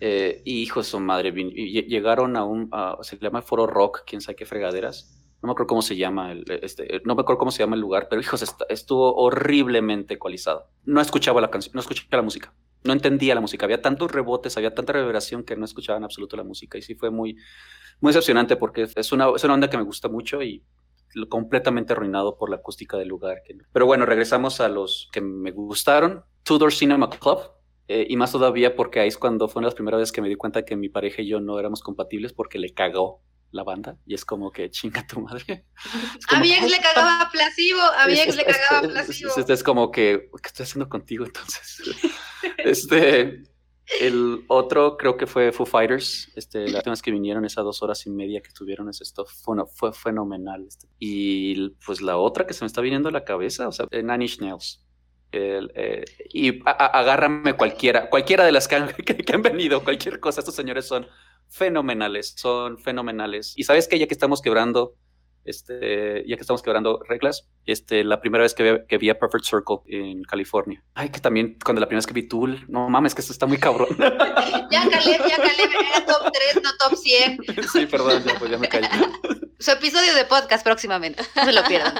[0.00, 3.40] Eh, y hijo de su madre, vin- y lle- llegaron a un, a- se llama
[3.42, 5.14] Foro Rock, quién sabe qué fregaderas.
[5.40, 7.80] No me acuerdo cómo se llama, el, este, no me acuerdo cómo se llama el
[7.80, 10.68] lugar, pero hijos, est- estuvo horriblemente ecualizado.
[10.84, 12.52] No escuchaba la canción, no escuchaba la música.
[12.84, 13.64] No entendía la música.
[13.66, 16.76] Había tantos rebotes, había tanta reverberación que no escuchaba en absoluto la música.
[16.78, 17.36] Y sí fue muy,
[18.00, 20.62] muy decepcionante porque es una, es una onda que me gusta mucho y
[21.28, 23.42] completamente arruinado por la acústica del lugar.
[23.72, 26.24] Pero bueno, regresamos a los que me gustaron.
[26.42, 27.38] Tudor Cinema Club.
[27.88, 30.22] eh, y más todavía porque ahí es cuando fue una de las primeras veces que
[30.22, 33.62] me di cuenta que mi pareja y yo no éramos compatibles porque le cagó la
[33.62, 33.96] banda.
[34.06, 35.66] Y es como que chinga tu madre.
[35.76, 39.30] A como, mi ex le cagaba placebo, a mi es- ex le cagaba es- placebo.
[39.30, 41.82] es- es- es como que, ¿qué estoy haciendo contigo entonces?
[42.58, 43.42] este,
[44.00, 46.30] el otro creo que fue Foo Fighters.
[46.36, 49.56] Este, las últimas que vinieron, esas dos horas y media que tuvieron ese stuff, fue,
[49.56, 50.64] no- fue fenomenal.
[50.66, 50.88] este.
[50.98, 54.02] Y pues la otra que se me está viniendo a la cabeza, o sea, eh,
[54.02, 54.80] Nine Inch Nails.
[55.36, 61.06] Eh, y agárrame cualquiera, cualquiera de las que han venido, cualquier cosa, estos señores son
[61.48, 63.52] fenomenales, son fenomenales.
[63.56, 64.94] Y sabes que ya que estamos quebrando,
[65.44, 69.18] este, ya que estamos quebrando reglas, este, la primera vez que vi, que vi a
[69.18, 70.82] Perfect Circle en California.
[70.94, 73.46] Ay, que también cuando la primera vez que vi Tool, no mames, que esto está
[73.46, 73.96] muy cabrón.
[74.70, 77.38] Ya Caleb, ya Caleb, era top 3, no top 100.
[77.72, 78.84] sí, perdón, ya, pues ya me caí.
[79.58, 81.94] Su episodio de podcast próximamente, no se lo pierdan.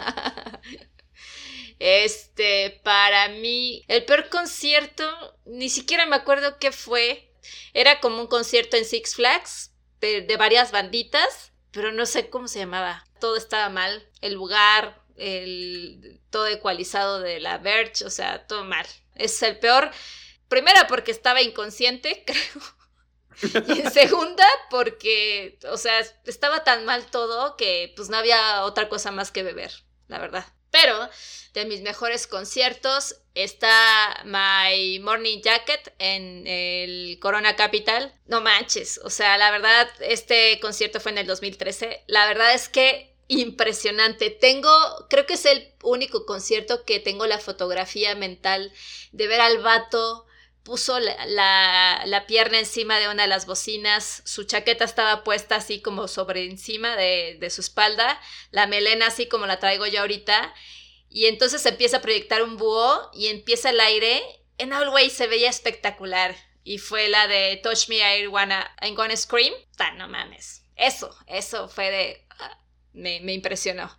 [1.79, 5.05] Este, para mí, el peor concierto,
[5.45, 7.31] ni siquiera me acuerdo qué fue.
[7.75, 12.49] Era como un concierto en Six Flags de, de varias banditas, pero no sé cómo
[12.49, 13.05] se llamaba.
[13.21, 14.09] Todo estaba mal.
[14.21, 18.87] El lugar, el todo ecualizado de la Verge, o sea, todo mal.
[19.15, 19.91] Es el peor.
[20.49, 23.65] Primera, porque estaba inconsciente, creo.
[23.67, 28.89] Y en segunda, porque, o sea, estaba tan mal todo que pues no había otra
[28.89, 29.73] cosa más que beber,
[30.07, 30.47] la verdad.
[30.75, 31.09] Pero
[31.53, 38.13] de mis mejores conciertos está My Morning Jacket en el Corona Capital.
[38.27, 42.03] No manches, o sea, la verdad, este concierto fue en el 2013.
[42.09, 44.31] La verdad es que impresionante.
[44.31, 44.69] Tengo,
[45.09, 48.73] creo que es el único concierto que tengo la fotografía mental
[49.13, 50.27] de ver al vato
[50.65, 55.81] puso la, la, pierna encima de una de las bocinas, su chaqueta estaba puesta así
[55.81, 58.19] como sobre encima de, de, su espalda,
[58.51, 60.55] la melena así como la traigo yo ahorita,
[61.11, 64.23] y entonces empieza a proyectar un búho y empieza el aire,
[64.57, 66.35] en Always se veía espectacular,
[66.65, 71.15] y fue la de Touch Me, I Wanna, I'm Gonna Scream, ah, no mames, eso,
[71.27, 72.57] eso fue de, uh,
[72.95, 73.95] me, me impresionó.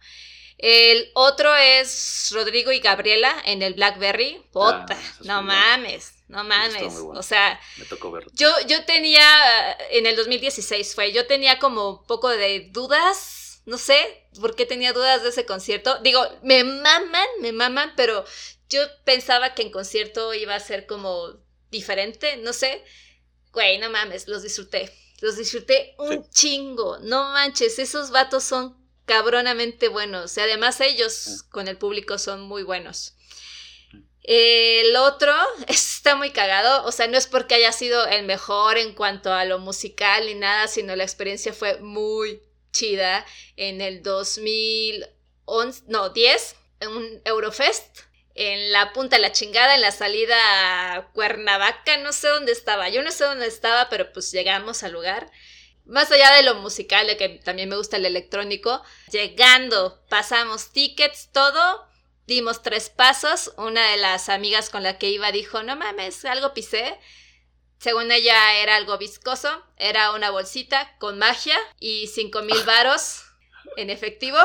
[0.58, 4.42] El otro es Rodrigo y Gabriela en el Blackberry.
[4.52, 6.44] Puta, ah, no mames, bueno.
[6.44, 6.94] no mames.
[7.02, 7.20] Bueno.
[7.20, 8.32] O sea, me tocó verlo.
[8.34, 13.78] Yo, yo tenía, en el 2016 fue, yo tenía como un poco de dudas, no
[13.78, 16.00] sé por qué tenía dudas de ese concierto.
[16.00, 18.24] Digo, me maman, me maman, pero
[18.70, 21.34] yo pensaba que en concierto iba a ser como
[21.70, 22.84] diferente, no sé.
[23.52, 24.92] Güey, no mames, los disfruté.
[25.22, 26.30] Los disfruté un sí.
[26.32, 26.98] chingo.
[27.00, 30.36] No manches, esos vatos son cabronamente buenos.
[30.38, 33.16] Y además ellos con el público son muy buenos.
[34.28, 35.32] El otro
[35.68, 39.46] está muy cagado, o sea, no es porque haya sido el mejor en cuanto a
[39.46, 42.42] lo musical ni nada, sino la experiencia fue muy
[42.72, 43.26] chida
[43.56, 48.00] en el 2011, no, 10, en un Eurofest,
[48.34, 52.90] en la punta de la chingada, en la salida a Cuernavaca, no sé dónde estaba,
[52.90, 55.32] yo no sé dónde estaba, pero pues llegamos al lugar
[55.86, 58.82] más allá de lo musical, de que también me gusta el electrónico,
[59.12, 61.88] llegando, pasamos tickets, todo,
[62.28, 63.54] dimos tres pasos.
[63.58, 66.98] Una de las amigas con la que iba dijo, no mames, algo pisé.
[67.80, 73.24] Según ella era algo viscoso, era una bolsita con magia y cinco mil varos
[73.78, 74.40] en efectivo.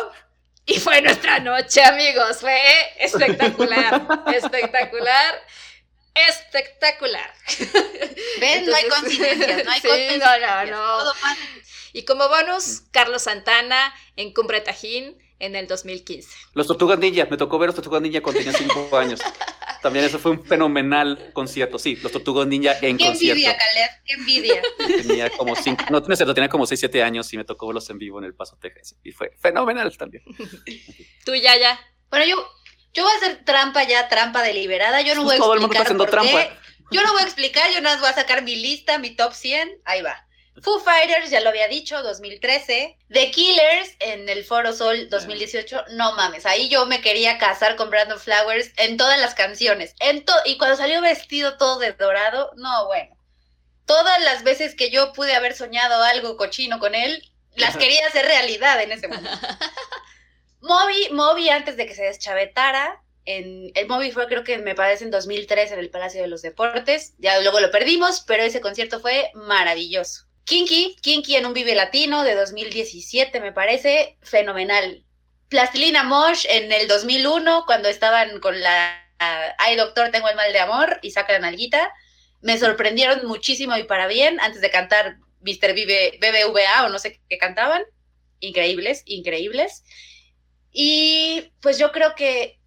[0.66, 2.38] Y fue nuestra noche, amigos.
[2.38, 2.61] Fue
[2.99, 5.43] espectacular, espectacular,
[6.15, 7.33] espectacular.
[8.41, 8.67] ¿Ven?
[8.67, 10.41] no hay Entonces- coincidencias, no hay Sí, coincidencias.
[10.41, 10.99] no, no, no.
[11.01, 11.37] Todo pasa.
[11.93, 16.29] Y como bonus, Carlos Santana en Cumbre Tajín en el 2015.
[16.55, 19.21] Los Tortugas Ninja, me tocó ver los Tortugas Ninja cuando tenía cinco años.
[19.83, 21.79] También eso fue un fenomenal concierto.
[21.79, 23.33] Sí, los Tortugas Ninja en Qué concierto.
[23.41, 24.63] envidia, Caleb, qué envidia.
[25.07, 27.89] Tenía como cinco, no, no cierto, tenía como seis, siete años y me tocó verlos
[27.91, 28.97] en vivo en El Paso, Texas.
[29.03, 30.23] Y fue fenomenal también.
[31.25, 31.81] Tú, Yaya.
[32.11, 32.47] Bueno, yo,
[32.93, 35.01] yo voy a hacer trampa ya, trampa deliberada.
[35.01, 36.57] Yo no voy a Todo el mundo explicar está haciendo trampa.
[36.91, 39.32] Yo no voy a explicar, yo nada más voy a sacar mi lista, mi top
[39.32, 39.80] 100.
[39.84, 40.26] Ahí va.
[40.62, 42.99] Foo Fighters, ya lo había dicho, 2013.
[43.09, 45.84] The Killers en el Foro Sol 2018.
[45.93, 49.95] No mames, ahí yo me quería casar con Brandon Flowers en todas las canciones.
[50.01, 53.16] En to- y cuando salió vestido todo de dorado, no, bueno.
[53.86, 57.22] Todas las veces que yo pude haber soñado algo cochino con él,
[57.55, 59.30] las quería hacer realidad en ese momento.
[60.61, 65.11] Moby, Moby antes de que se deschavetara, el Moby fue creo que me parece en
[65.11, 69.31] 2003 en el Palacio de los Deportes, ya luego lo perdimos, pero ese concierto fue
[69.35, 70.25] maravilloso.
[70.45, 75.05] Kinky, Kinky en un Vive Latino de 2017 me parece fenomenal.
[75.49, 78.97] Plastilina Mosh en el 2001 cuando estaban con la
[79.59, 81.93] Ay doctor, tengo el mal de amor y saca la.
[82.41, 85.75] Me sorprendieron muchísimo y para bien antes de cantar Mr.
[85.75, 87.83] Vive, BBVA o no sé qué cantaban.
[88.41, 89.85] Increíbles, increíbles.
[90.73, 92.59] Y pues yo creo que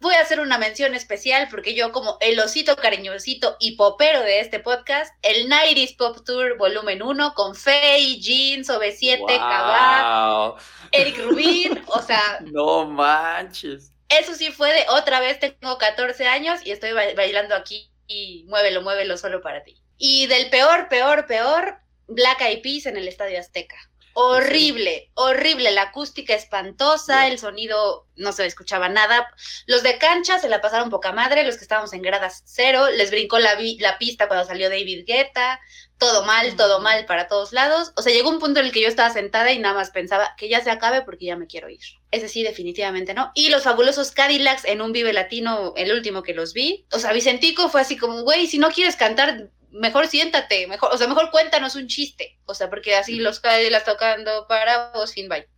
[0.00, 4.40] voy a hacer una mención especial porque yo como el osito cariñosito y popero de
[4.40, 10.04] este podcast, el 90s Pop Tour volumen 1 con Faye, Jeans, OV7, Kabak,
[10.52, 10.56] Wow.
[10.92, 13.92] Eric Rubin, o sea, No manches.
[14.08, 18.44] eso sí fue de otra vez, tengo 14 años y estoy ba- bailando aquí y
[18.48, 19.80] muévelo, muévelo solo para ti.
[19.96, 21.78] Y del peor, peor, peor,
[22.08, 23.76] Black Eyed Peas en el Estadio Azteca.
[24.16, 29.28] Horrible, horrible, la acústica espantosa, el sonido no se escuchaba nada.
[29.66, 33.10] Los de cancha se la pasaron poca madre, los que estábamos en gradas cero, les
[33.10, 33.58] brincó la,
[33.98, 35.58] pista cuando salió David Guetta,
[35.98, 37.92] todo mal, todo mal para todos lados.
[37.96, 40.36] O sea, llegó un punto en el que yo estaba sentada y nada más pensaba
[40.36, 41.80] que ya se acabe porque ya me quiero ir.
[42.12, 43.32] Ese sí, definitivamente no.
[43.34, 46.86] Y los fabulosos Cadillacs en un Vive Latino, el último que los vi.
[46.92, 50.98] O sea, Vicentico fue así como, güey, si no quieres cantar, mejor siéntate, mejor, o
[50.98, 52.38] sea, mejor cuéntanos un chiste.
[52.46, 55.48] O sea, porque así los Cadillacs tocando para vos, fin, bye.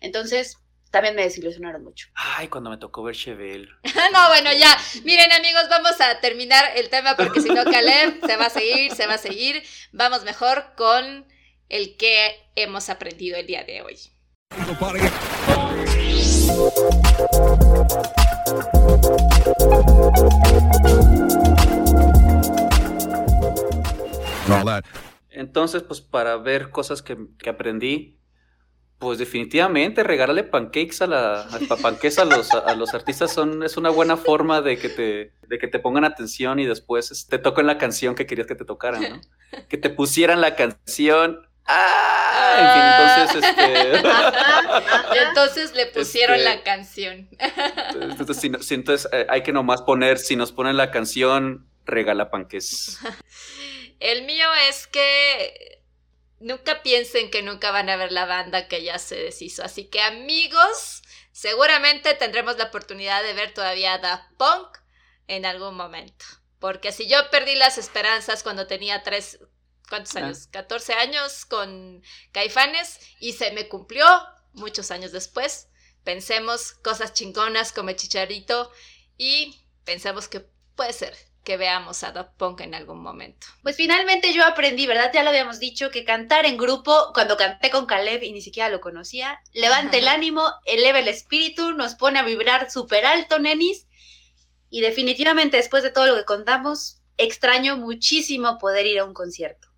[0.00, 0.58] Entonces,
[0.90, 2.08] también me desilusionaron mucho.
[2.14, 3.68] Ay, cuando me tocó ver Chevelle.
[4.12, 4.76] no, bueno, ya.
[5.04, 8.94] Miren, amigos, vamos a terminar el tema porque si no, Caleb se va a seguir,
[8.94, 9.62] se va a seguir.
[9.92, 11.26] Vamos mejor con
[11.68, 13.98] el que hemos aprendido el día de hoy.
[25.30, 28.18] Entonces, pues para ver cosas que, que aprendí,
[28.98, 33.62] pues definitivamente regalarle pancakes a la a, pa- pancakes a los, a, los artistas son,
[33.64, 37.36] es una buena forma de que te, de que te pongan atención y después este,
[37.36, 39.20] te toquen la canción que querías que te tocaran, ¿no?
[39.68, 41.46] Que te pusieran la canción.
[41.66, 42.56] ¡Ah!
[42.56, 44.08] En fin, entonces, este.
[45.28, 47.28] Entonces le pusieron Este- la canción.
[48.00, 48.36] Entonces,
[48.66, 52.98] si entonces, eh, hay que nomás poner, si nos ponen la canción, regala panques.
[54.04, 55.82] El mío es que
[56.38, 59.64] nunca piensen que nunca van a ver la banda que ya se deshizo.
[59.64, 61.02] Así que amigos,
[61.32, 64.76] seguramente tendremos la oportunidad de ver todavía Daft Punk
[65.26, 66.26] en algún momento.
[66.58, 69.38] Porque si yo perdí las esperanzas cuando tenía tres,
[69.88, 70.18] ¿cuántos Ah.
[70.18, 70.48] años?
[70.48, 72.02] 14 años con
[72.32, 74.04] Caifanes y se me cumplió
[74.52, 75.68] muchos años después.
[76.04, 78.70] Pensemos cosas chingonas como el Chicharito
[79.16, 80.40] y pensemos que
[80.76, 83.46] puede ser que veamos a Daft Punk en algún momento.
[83.62, 85.10] Pues finalmente yo aprendí, ¿verdad?
[85.12, 88.70] Ya lo habíamos dicho, que cantar en grupo, cuando canté con Caleb y ni siquiera
[88.70, 93.86] lo conocía, levanta el ánimo, eleva el espíritu, nos pone a vibrar súper alto, nenis.
[94.70, 99.68] Y definitivamente después de todo lo que contamos, extraño muchísimo poder ir a un concierto.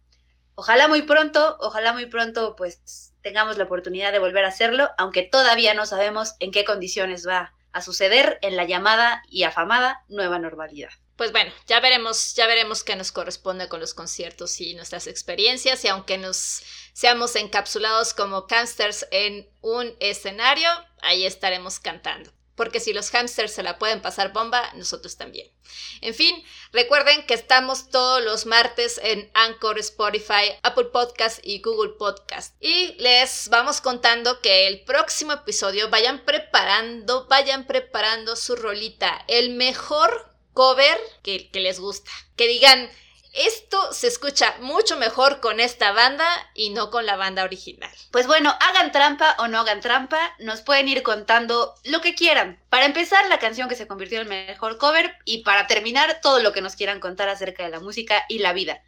[0.55, 5.23] Ojalá muy pronto, ojalá muy pronto pues tengamos la oportunidad de volver a hacerlo, aunque
[5.23, 10.39] todavía no sabemos en qué condiciones va a suceder en la llamada y afamada nueva
[10.39, 10.89] normalidad.
[11.17, 15.85] Pues bueno, ya veremos, ya veremos qué nos corresponde con los conciertos y nuestras experiencias
[15.85, 16.63] y aunque nos
[16.93, 20.69] seamos encapsulados como hamsters en un escenario,
[21.01, 22.31] ahí estaremos cantando.
[22.55, 25.51] Porque si los hamsters se la pueden pasar bomba, nosotros también.
[26.01, 26.43] En fin,
[26.77, 32.55] Recuerden que estamos todos los martes en Anchor, Spotify, Apple Podcast y Google Podcast.
[32.61, 39.55] Y les vamos contando que el próximo episodio vayan preparando, vayan preparando su rolita, el
[39.55, 42.11] mejor cover que, que les gusta.
[42.35, 42.91] Que digan,
[43.35, 47.91] esto se escucha mucho mejor con esta banda y no con la banda original.
[48.11, 52.59] Pues bueno, hagan trampa o no hagan trampa, nos pueden ir contando lo que quieran.
[52.71, 56.41] Para empezar, la canción que se convirtió en el mejor cover y para terminar, todo
[56.41, 58.81] lo que nos quieran contar acerca de la música y la vida.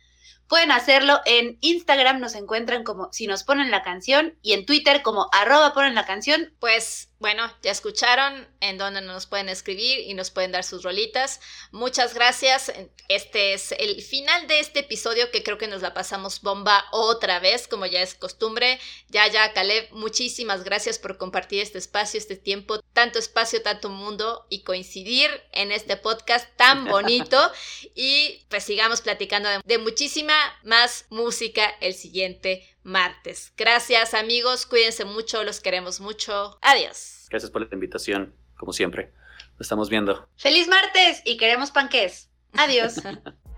[0.49, 5.03] Pueden hacerlo en Instagram, nos encuentran como si nos ponen la canción y en Twitter
[5.03, 6.55] como arroba ponen la canción.
[6.59, 11.41] Pues bueno, ya escucharon en donde nos pueden escribir y nos pueden dar sus rolitas.
[11.73, 12.73] Muchas gracias.
[13.09, 17.41] Este es el final de este episodio que creo que nos la pasamos bomba otra
[17.41, 18.79] vez, como ya es costumbre.
[19.09, 24.47] Ya, ya, Caleb, muchísimas gracias por compartir este espacio, este tiempo, tanto espacio, tanto mundo
[24.49, 27.51] y coincidir en este podcast tan bonito.
[27.97, 33.53] y pues sigamos platicando de, de muchísima más música el siguiente martes.
[33.57, 36.59] Gracias amigos, cuídense mucho, los queremos mucho.
[36.63, 37.27] Adiós.
[37.31, 39.13] Gracias por la invitación, como siempre.
[39.53, 40.29] Nos estamos viendo.
[40.37, 42.31] Feliz martes y queremos panques.
[42.55, 42.95] Adiós.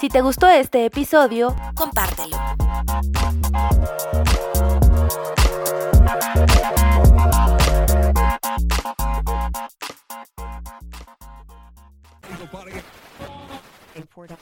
[0.00, 2.38] Si te gustó este episodio, compártelo.
[13.96, 14.38] and poured out.